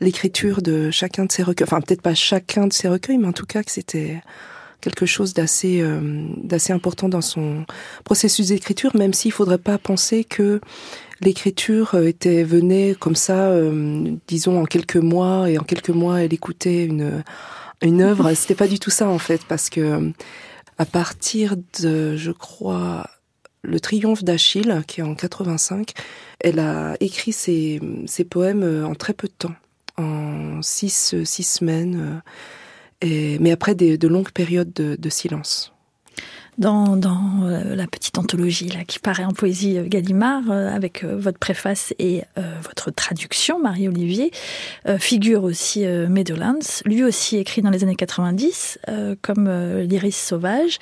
l'écriture 0.00 0.60
de 0.60 0.90
chacun 0.90 1.24
de 1.24 1.32
ces 1.32 1.42
recueils. 1.42 1.66
Enfin, 1.66 1.80
peut-être 1.80 2.02
pas 2.02 2.14
chacun 2.14 2.66
de 2.66 2.72
ces 2.72 2.88
recueils, 2.88 3.18
mais 3.18 3.28
en 3.28 3.32
tout 3.32 3.46
cas 3.46 3.62
que 3.62 3.70
c'était 3.70 4.20
quelque 4.80 5.06
chose 5.06 5.34
d'assez 5.34 5.80
euh, 5.82 6.26
d'assez 6.42 6.72
important 6.72 7.08
dans 7.08 7.20
son 7.20 7.64
processus 8.04 8.48
d'écriture, 8.48 8.96
même 8.96 9.12
s'il 9.12 9.32
faudrait 9.32 9.58
pas 9.58 9.78
penser 9.78 10.24
que 10.24 10.60
l'écriture 11.20 11.94
euh, 11.94 12.06
était 12.06 12.42
venait 12.42 12.96
comme 12.98 13.16
ça, 13.16 13.50
euh, 13.50 14.16
disons 14.26 14.60
en 14.60 14.64
quelques 14.64 14.96
mois, 14.96 15.50
et 15.50 15.58
en 15.58 15.64
quelques 15.64 15.90
mois 15.90 16.22
elle 16.22 16.34
écoutait 16.34 16.84
une 16.84 17.22
une 17.82 18.02
œuvre. 18.02 18.32
C'était 18.34 18.54
pas 18.54 18.68
du 18.68 18.78
tout 18.78 18.90
ça 18.90 19.08
en 19.08 19.18
fait, 19.18 19.42
parce 19.46 19.70
que 19.70 20.12
à 20.78 20.86
partir 20.86 21.56
de, 21.82 22.16
je 22.16 22.30
crois, 22.30 23.06
le 23.62 23.80
Triomphe 23.80 24.24
d'Achille, 24.24 24.82
qui 24.86 25.00
est 25.00 25.04
en 25.04 25.14
85, 25.14 25.92
elle 26.40 26.58
a 26.58 26.96
écrit 27.00 27.32
ses, 27.32 27.80
ses 28.06 28.24
poèmes 28.24 28.62
euh, 28.62 28.86
en 28.86 28.94
très 28.94 29.12
peu 29.12 29.28
de 29.28 29.32
temps, 29.32 29.54
en 29.96 30.62
six, 30.62 31.14
euh, 31.14 31.24
six 31.24 31.42
semaines, 31.42 32.22
euh, 33.04 33.36
mais 33.40 33.50
après 33.50 33.74
des, 33.74 33.98
de 33.98 34.08
longues 34.08 34.30
périodes 34.30 34.72
de, 34.72 35.08
silence. 35.08 35.72
Dans, 36.58 36.96
dans 36.96 37.40
la 37.42 37.86
petite 37.86 38.18
anthologie 38.18 38.68
là, 38.68 38.84
qui 38.84 38.98
paraît 38.98 39.24
en 39.24 39.32
poésie 39.32 39.78
Gallimard, 39.86 40.50
avec 40.50 41.04
votre 41.04 41.38
préface 41.38 41.94
et 41.98 42.22
votre 42.62 42.90
traduction, 42.90 43.58
Marie-Olivier, 43.58 44.30
figure 44.98 45.44
aussi 45.44 45.86
euh, 45.86 46.06
Meadowlands, 46.08 46.82
lui 46.84 47.02
aussi 47.02 47.38
écrit 47.38 47.62
dans 47.62 47.70
les 47.70 47.82
années 47.82 47.96
90, 47.96 48.78
euh, 48.88 49.14
comme 49.22 49.48
l'Iris 49.80 50.16
sauvage, 50.16 50.78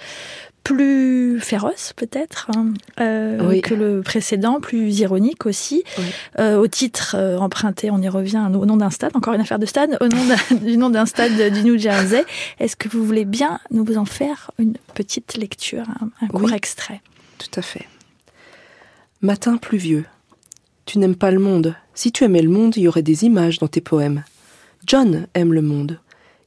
plus 0.74 1.40
féroce 1.40 1.94
peut-être 1.96 2.48
hein, 2.54 2.74
euh, 3.00 3.38
Oui. 3.48 3.62
que 3.62 3.72
le 3.74 4.02
précédent, 4.02 4.61
plus 4.61 4.98
ironique 4.98 5.46
aussi. 5.46 5.83
Oui. 5.98 6.04
Euh, 6.38 6.59
au 6.59 6.66
titre 6.66 7.16
euh, 7.18 7.38
emprunté, 7.38 7.90
on 7.90 8.02
y 8.02 8.09
revient 8.11 8.46
au 8.54 8.66
nom 8.66 8.76
d'un 8.76 8.90
stade, 8.90 9.12
encore 9.14 9.33
une 9.33 9.40
affaire 9.40 9.59
de 9.59 9.64
stade, 9.64 9.96
au 10.02 10.09
nom 10.09 10.22
d'un- 10.26 10.57
du 10.66 10.76
nom 10.76 10.90
d'un 10.90 11.07
stade 11.07 11.33
du 11.54 11.62
New 11.62 11.78
Jersey. 11.78 12.22
Est-ce 12.61 12.76
que 12.76 12.88
vous 12.88 13.02
voulez 13.02 13.24
bien 13.24 13.61
nous 13.70 13.87
en 13.96 14.04
faire 14.04 14.50
une 14.59 14.74
petite 14.94 15.38
lecture, 15.38 15.85
un, 16.02 16.11
un 16.20 16.28
court 16.28 16.42
Oui. 16.42 16.52
extrait? 16.54 17.00
Tout 17.38 17.59
à 17.59 17.62
fait. 17.62 17.87
Matin 19.22 19.57
pluvieux. 19.57 20.04
Tu 20.85 20.98
n'aimes 20.98 21.16
pas 21.16 21.31
le 21.31 21.38
monde. 21.40 21.76
Si 21.94 22.12
tu 22.12 22.24
aimais 22.24 22.42
le 22.42 22.50
monde, 22.50 22.76
il 22.76 22.83
y 22.83 22.88
aurait 22.88 23.02
des 23.02 23.24
images 23.24 23.59
dans 23.59 23.68
tes 23.68 23.81
poèmes. 23.81 24.22
John 24.87 25.26
aime 25.35 25.54
le 25.54 25.62
monde. 25.62 25.98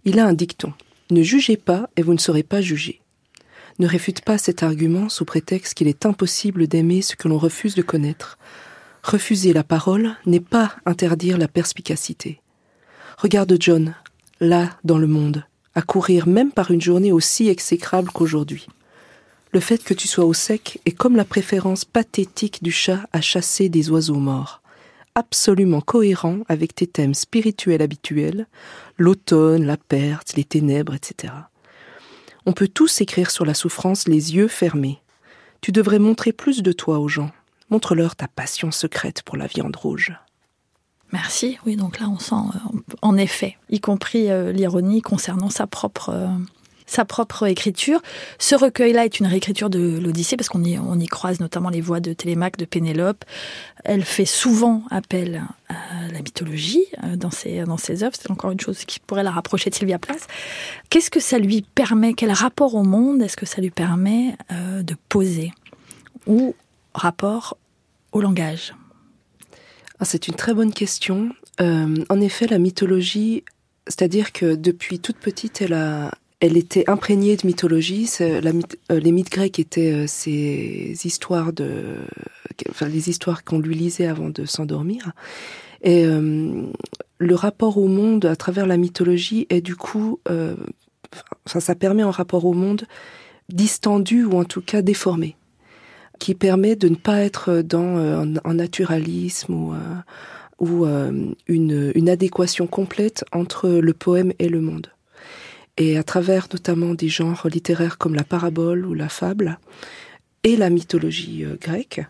Il 0.05 0.19
a 0.19 0.25
un 0.27 0.34
dicton. 0.34 0.73
Ne 1.10 1.23
jugez 1.23 1.57
pas 1.57 1.89
et 1.97 2.03
vous 2.03 2.13
ne 2.13 2.19
serez 2.19 2.43
pas 2.43 2.62
jugés. 2.62 3.01
Ne 3.81 3.87
réfute 3.87 4.21
pas 4.21 4.37
cet 4.37 4.61
argument 4.61 5.09
sous 5.09 5.25
prétexte 5.25 5.73
qu'il 5.73 5.87
est 5.87 6.05
impossible 6.05 6.67
d'aimer 6.67 7.01
ce 7.01 7.15
que 7.15 7.27
l'on 7.27 7.39
refuse 7.39 7.73
de 7.73 7.81
connaître. 7.81 8.37
Refuser 9.01 9.53
la 9.53 9.63
parole 9.63 10.15
n'est 10.27 10.39
pas 10.39 10.75
interdire 10.85 11.39
la 11.39 11.47
perspicacité. 11.47 12.41
Regarde 13.17 13.57
John, 13.59 13.95
là, 14.39 14.69
dans 14.83 14.99
le 14.99 15.07
monde, 15.07 15.45
à 15.73 15.81
courir 15.81 16.27
même 16.27 16.51
par 16.51 16.69
une 16.69 16.79
journée 16.79 17.11
aussi 17.11 17.49
exécrable 17.49 18.11
qu'aujourd'hui. 18.11 18.67
Le 19.51 19.59
fait 19.59 19.83
que 19.83 19.95
tu 19.95 20.07
sois 20.07 20.25
au 20.25 20.33
sec 20.33 20.79
est 20.85 20.91
comme 20.91 21.15
la 21.15 21.25
préférence 21.25 21.83
pathétique 21.83 22.61
du 22.61 22.71
chat 22.71 23.09
à 23.13 23.19
chasser 23.19 23.67
des 23.67 23.89
oiseaux 23.89 24.13
morts, 24.13 24.61
absolument 25.15 25.81
cohérent 25.81 26.41
avec 26.49 26.75
tes 26.75 26.85
thèmes 26.85 27.15
spirituels 27.15 27.81
habituels, 27.81 28.45
l'automne, 28.99 29.65
la 29.65 29.77
perte, 29.77 30.35
les 30.35 30.43
ténèbres, 30.43 30.93
etc. 30.93 31.33
On 32.45 32.54
peut 32.54 32.67
tous 32.67 33.01
écrire 33.01 33.32
sur 33.32 33.45
la 33.45 33.54
souffrance 33.54 34.08
les 34.08 34.36
yeux 34.36 34.47
fermés. 34.47 35.01
Tu 35.62 35.71
devrais 35.71 35.99
montrer 35.99 36.32
plus 36.34 36.63
de 36.63 36.71
toi 36.71 36.99
aux 36.99 37.08
gens. 37.08 37.32
Montre-leur 37.69 38.15
ta 38.15 38.27
passion 38.27 38.71
secrète 38.71 39.21
pour 39.23 39.38
la 39.38 39.47
viande 39.47 39.75
rouge. 39.75 40.13
Merci. 41.12 41.58
Oui, 41.65 41.75
donc 41.75 41.99
là, 41.99 42.08
on 42.10 42.19
sent, 42.19 42.36
euh, 42.36 42.80
en 43.01 43.17
effet, 43.17 43.58
y 43.69 43.80
compris 43.80 44.32
euh, 44.32 44.51
l'ironie 44.51 45.01
concernant 45.01 45.49
sa 45.49 45.67
propre, 45.67 46.10
euh, 46.10 46.27
sa 46.91 47.06
propre 47.06 47.47
écriture. 47.47 48.01
Ce 48.38 48.54
recueil-là 48.54 49.06
est 49.06 49.19
une 49.19 49.25
réécriture 49.25 49.69
de 49.69 49.97
l'Odyssée 49.97 50.36
parce 50.36 50.49
qu'on 50.49 50.63
y, 50.63 51.08
croise 51.08 51.39
notamment 51.39 51.69
les 51.69 51.80
voix 51.80 52.01
de 52.01 52.12
Télémaque, 52.12 52.58
de 52.58 52.65
Pénélope. 52.65 53.23
Elle 53.86 54.04
fait 54.04 54.25
souvent 54.25 54.84
appel 54.91 55.41
à 55.69 56.12
la 56.12 56.19
mythologie 56.19 56.86
dans 57.15 57.32
ses, 57.32 57.63
dans 57.63 57.77
ses 57.77 58.04
œuvres. 58.04 58.15
C'est 58.19 58.30
encore 58.30 58.51
une 58.51 58.60
chose 58.60 58.84
qui 58.84 58.99
pourrait 58.99 59.23
la 59.23 59.32
rapprocher 59.32 59.69
de 59.69 59.75
Sylvia 59.75 59.99
Plath. 59.99 60.27
Qu'est-ce 60.89 61.10
que 61.10 61.21
ça 61.21 61.39
lui 61.39 61.62
permet? 61.62 62.13
Quel 62.13 62.32
rapport 62.32 62.75
au 62.75 62.84
monde 62.84 63.21
est-ce 63.21 63.38
que 63.38 63.45
ça 63.45 63.62
lui 63.62 63.71
permet 63.71 64.36
de 64.49 64.95
poser? 65.08 65.51
Ou 66.27 66.56
rapport 66.93 67.58
au 68.12 68.19
langage? 68.19 68.73
Ah, 69.99 70.06
c'est 70.06 70.27
une 70.27 70.36
très 70.36 70.54
bonne 70.54 70.73
question. 70.73 71.30
Euh, 71.62 72.04
en 72.10 72.19
effet, 72.19 72.47
la 72.47 72.58
mythologie, 72.58 73.43
c'est-à-dire 73.88 74.34
que 74.34 74.56
depuis 74.56 74.99
toute 74.99 75.17
petite, 75.17 75.62
elle 75.62 75.73
a, 75.73 76.12
elle 76.41 76.58
était 76.58 76.89
imprégnée 76.89 77.38
de 77.38 77.47
mythologie. 77.47 78.10
La, 78.19 78.51
euh, 78.91 78.99
les 78.99 79.12
mythes 79.12 79.32
grecs 79.32 79.60
étaient 79.60 79.93
euh, 79.93 80.06
ces 80.08 80.97
histoires 81.04 81.54
de, 81.54 81.95
enfin 82.69 82.89
les 82.89 83.10
histoires 83.10 83.43
qu'on 83.43 83.60
lui 83.60 83.75
lisait 83.75 84.08
avant 84.08 84.30
de 84.30 84.45
s'endormir. 84.45 85.13
Et 85.84 86.06
le 86.06 87.36
rapport 87.36 87.80
au 87.80 87.88
monde 87.88 88.25
à 88.25 88.36
travers 88.36 88.67
la 88.67 88.77
mythologie 88.77 89.47
est 89.49 89.62
du 89.62 89.75
coup, 89.75 90.19
enfin, 90.27 91.60
ça 91.60 91.73
permet 91.73 92.04
un 92.04 92.12
rapport 92.12 92.45
au 92.45 92.54
monde 92.54 92.84
distendu 93.49 94.23
ou 94.23 94.38
en 94.38 94.43
tout 94.43 94.62
cas 94.62 94.84
déformé 94.84 95.36
qui 96.21 96.36
permet 96.36 96.75
de 96.75 96.88
ne 96.88 96.95
pas 96.95 97.21
être 97.21 97.63
dans 97.63 97.97
euh, 97.97 98.25
un, 98.43 98.54
naturalisme 98.54 99.56
ou, 99.56 99.73
euh, 99.73 99.77
ou 100.60 100.86
euh, 100.86 101.12
une, 101.47 101.91
une, 101.95 102.10
adéquation 102.10 102.67
complète 102.67 103.25
entre 103.32 103.67
le 103.67 103.93
poème 103.93 104.32
et 104.38 104.47
le 104.47 104.62
monde. 104.62 104.91
Et 105.77 105.97
à 105.97 106.03
travers 106.03 106.47
notamment 106.51 106.93
des 106.93 107.10
genres 107.10 107.47
littéraires 107.51 107.97
comme 107.97 108.15
la 108.15 108.23
parabole 108.23 108.86
ou 108.86 108.93
la 108.93 109.10
fable 109.10 109.57
et 110.43 110.55
la 110.55 110.69
mythologie 110.69 111.45
grecque, 111.60 112.01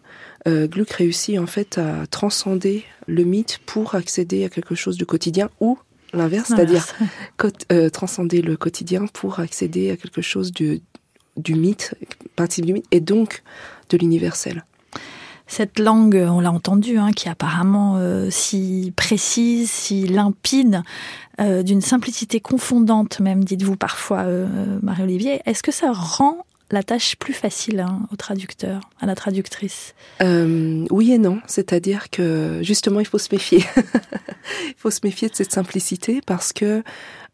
Gluck 0.45 0.89
réussit 0.91 1.37
en 1.37 1.47
fait 1.47 1.77
à 1.77 2.07
transcender 2.07 2.85
le 3.07 3.23
mythe 3.23 3.59
pour 3.65 3.93
accéder 3.93 4.45
à 4.45 4.49
quelque 4.49 4.73
chose 4.73 4.97
du 4.97 5.05
quotidien 5.05 5.49
ou 5.59 5.77
l'inverse, 6.13 6.49
c'est-à-dire 6.49 6.87
transcender 7.91 8.41
le 8.41 8.57
quotidien 8.57 9.05
pour 9.07 9.39
accéder 9.39 9.91
à 9.91 9.97
quelque 9.97 10.21
chose 10.21 10.51
du, 10.51 10.81
du 11.37 11.55
mythe, 11.55 11.95
partie 12.35 12.61
du 12.61 12.73
mythe, 12.73 12.87
et 12.91 12.99
donc 12.99 13.43
de 13.89 13.97
l'universel. 13.97 14.63
Cette 15.51 15.79
langue, 15.79 16.15
on 16.15 16.39
l'a 16.39 16.49
entendu, 16.49 16.97
hein, 16.97 17.11
qui 17.11 17.27
est 17.27 17.31
apparemment 17.31 17.97
euh, 17.97 18.29
si 18.29 18.93
précise, 18.95 19.69
si 19.69 20.07
limpide, 20.07 20.81
euh, 21.41 21.61
d'une 21.61 21.81
simplicité 21.81 22.39
confondante, 22.39 23.19
même 23.19 23.43
dites-vous 23.43 23.75
parfois, 23.75 24.19
euh, 24.19 24.47
Marie-Olivier, 24.81 25.41
est-ce 25.45 25.61
que 25.61 25.73
ça 25.73 25.91
rend 25.91 26.45
la 26.71 26.83
tâche 26.83 27.17
plus 27.17 27.33
facile 27.33 27.81
hein, 27.81 27.99
au 28.13 28.15
traducteur, 28.15 28.79
à 29.01 29.05
la 29.05 29.13
traductrice? 29.13 29.93
Oui 30.21 31.11
et 31.11 31.17
non, 31.17 31.41
c'est-à-dire 31.47 32.09
que 32.09 32.59
justement 32.61 33.01
il 33.01 33.05
faut 33.05 33.17
se 33.17 33.27
méfier. 33.33 33.59
il 34.67 34.75
faut 34.77 34.89
se 34.89 35.01
méfier 35.03 35.27
de 35.27 35.35
cette 35.35 35.51
simplicité 35.51 36.21
parce 36.25 36.53
que 36.53 36.81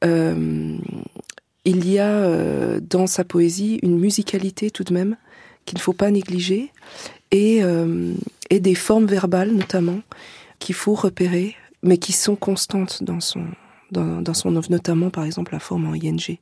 il 0.04 1.88
y 1.88 2.00
a 2.00 2.80
dans 2.80 3.06
sa 3.06 3.24
poésie 3.24 3.78
une 3.84 4.00
musicalité 4.00 4.72
tout 4.72 4.84
de 4.84 4.94
même 4.96 5.18
qu'il 5.68 5.78
ne 5.78 5.84
faut 5.84 5.94
pas 5.94 6.10
négliger, 6.10 6.72
et, 7.30 7.62
euh, 7.62 8.14
et 8.50 8.60
des 8.60 8.74
formes 8.74 9.06
verbales 9.06 9.52
notamment 9.52 10.00
qu'il 10.60 10.74
faut 10.74 10.96
repérer, 10.96 11.56
mais 11.84 11.98
qui 11.98 12.14
sont 12.14 12.36
constantes 12.36 13.04
dans 13.04 13.20
son, 13.20 13.46
dans, 13.92 14.34
son 14.34 14.56
œuvre, 14.56 14.72
notamment 14.72 15.10
par 15.10 15.26
exemple 15.26 15.54
la 15.54 15.60
forme 15.60 15.88
en 15.88 15.94
ing, 15.94 16.38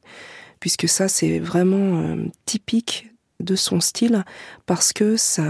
puisque 0.59 0.87
ça 0.87 1.07
c'est 1.07 1.39
vraiment 1.39 1.99
euh, 1.99 2.15
typique 2.45 3.11
de 3.41 3.55
son 3.55 3.81
style, 3.81 4.23
parce 4.65 4.93
que 4.93 5.17
ça, 5.17 5.43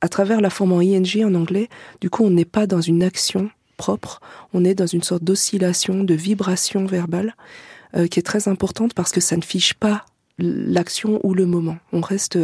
à 0.00 0.08
travers 0.08 0.40
la 0.40 0.48
forme 0.48 0.72
en 0.72 0.80
ing 0.80 1.24
en 1.24 1.34
anglais, 1.34 1.68
du 2.00 2.08
coup 2.08 2.24
on 2.24 2.30
n'est 2.30 2.46
pas 2.46 2.66
dans 2.66 2.80
une 2.80 3.02
action 3.02 3.50
propre, 3.76 4.20
on 4.54 4.64
est 4.64 4.74
dans 4.74 4.86
une 4.86 5.02
sorte 5.02 5.24
d'oscillation, 5.24 6.04
de 6.04 6.14
vibration 6.14 6.86
verbale, 6.86 7.34
euh, 7.96 8.06
qui 8.06 8.18
est 8.18 8.22
très 8.22 8.48
importante 8.48 8.94
parce 8.94 9.12
que 9.12 9.20
ça 9.20 9.36
ne 9.36 9.42
fiche 9.42 9.74
pas 9.74 10.04
l'action 10.38 11.20
ou 11.24 11.34
le 11.34 11.46
moment. 11.46 11.78
On 11.92 12.00
reste 12.00 12.38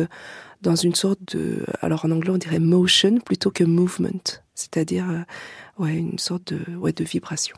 dans 0.63 0.77
une 0.77 0.95
sorte 0.95 1.37
de, 1.37 1.65
alors 1.81 2.05
en 2.05 2.11
anglais 2.11 2.31
on 2.31 2.39
dirait 2.39 2.59
motion 2.59 3.19
plutôt 3.19 3.51
que 3.51 3.65
movement, 3.65 4.41
c'est-à-dire 4.55 5.09
euh, 5.11 5.83
ouais 5.83 5.95
une 5.95 6.19
sorte 6.19 6.53
de, 6.53 6.77
ouais, 6.77 6.93
de 6.93 7.05
vibration. 7.05 7.57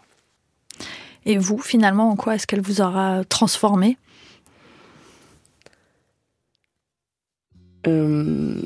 Et 1.26 1.38
vous, 1.38 1.58
finalement, 1.58 2.10
en 2.10 2.16
quoi 2.16 2.36
est-ce 2.36 2.46
qu'elle 2.46 2.60
vous 2.60 2.80
aura 2.80 3.24
transformé 3.24 3.98
euh, 7.88 8.62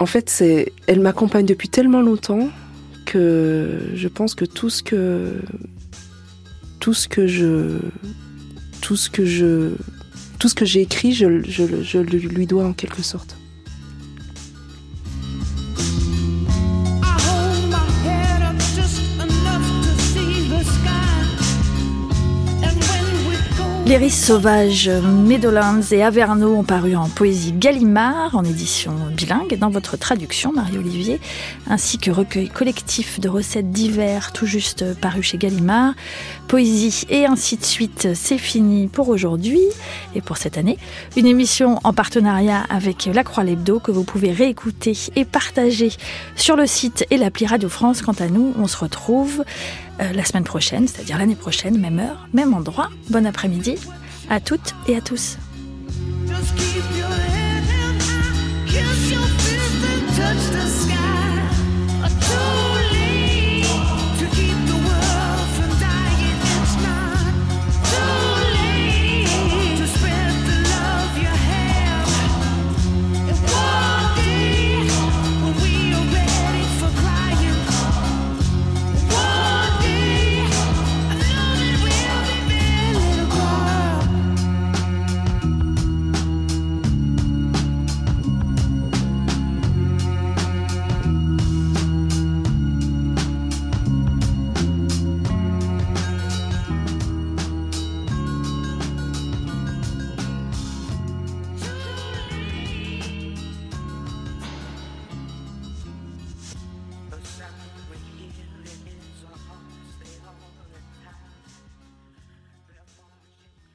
En 0.00 0.06
fait, 0.06 0.28
c'est, 0.28 0.72
elle 0.88 0.98
m'accompagne 0.98 1.46
depuis 1.46 1.68
tellement 1.68 2.00
longtemps 2.00 2.48
que 3.06 3.92
je 3.94 4.08
pense 4.08 4.34
que 4.34 4.44
tout 4.44 4.70
ce 4.70 4.82
que 4.82 5.40
tout 6.80 6.94
ce 6.94 7.06
que 7.06 7.26
je 7.26 7.78
tout 8.80 8.96
ce 8.96 9.08
que 9.10 9.24
je 9.24 9.72
tout 10.38 10.48
ce 10.48 10.54
que 10.54 10.64
j'ai 10.64 10.80
écrit, 10.80 11.12
je, 11.12 11.42
je, 11.42 11.82
je 11.82 11.98
lui 11.98 12.46
dois 12.46 12.64
en 12.64 12.72
quelque 12.72 13.02
sorte. 13.02 13.36
L'iris 23.90 24.24
sauvage, 24.24 24.88
Meadowlands 24.88 25.90
et 25.90 26.04
Averno 26.04 26.54
ont 26.54 26.62
paru 26.62 26.94
en 26.94 27.08
poésie 27.08 27.50
Gallimard, 27.50 28.36
en 28.36 28.44
édition 28.44 28.92
bilingue, 29.16 29.58
dans 29.58 29.68
votre 29.68 29.96
traduction, 29.96 30.52
Marie-Olivier, 30.52 31.20
ainsi 31.66 31.98
que 31.98 32.12
recueil 32.12 32.48
collectif 32.48 33.18
de 33.18 33.28
recettes 33.28 33.72
divers, 33.72 34.30
tout 34.30 34.46
juste 34.46 34.94
paru 35.00 35.24
chez 35.24 35.38
Gallimard, 35.38 35.94
poésie 36.46 37.04
et 37.10 37.26
ainsi 37.26 37.56
de 37.56 37.64
suite. 37.64 38.10
C'est 38.14 38.38
fini 38.38 38.86
pour 38.86 39.08
aujourd'hui 39.08 39.58
et 40.14 40.20
pour 40.20 40.36
cette 40.36 40.56
année. 40.56 40.78
Une 41.16 41.26
émission 41.26 41.80
en 41.82 41.92
partenariat 41.92 42.62
avec 42.70 43.06
La 43.12 43.24
Croix 43.24 43.42
Lebdo 43.42 43.80
que 43.80 43.90
vous 43.90 44.04
pouvez 44.04 44.30
réécouter 44.30 44.96
et 45.16 45.24
partager 45.24 45.90
sur 46.36 46.54
le 46.54 46.68
site 46.68 47.06
et 47.10 47.16
l'appli 47.16 47.44
Radio 47.44 47.68
France. 47.68 48.02
Quant 48.02 48.14
à 48.20 48.28
nous, 48.28 48.54
on 48.56 48.68
se 48.68 48.76
retrouve 48.76 49.42
euh, 50.00 50.12
la 50.12 50.24
semaine 50.24 50.44
prochaine, 50.44 50.88
c'est-à-dire 50.88 51.18
l'année 51.18 51.34
prochaine, 51.34 51.78
même 51.78 51.98
heure, 51.98 52.28
même 52.32 52.54
endroit. 52.54 52.90
Bon 53.10 53.26
après-midi 53.26 53.76
à 54.28 54.40
toutes 54.40 54.74
et 54.86 54.96
à 54.96 55.00
tous. 55.00 55.36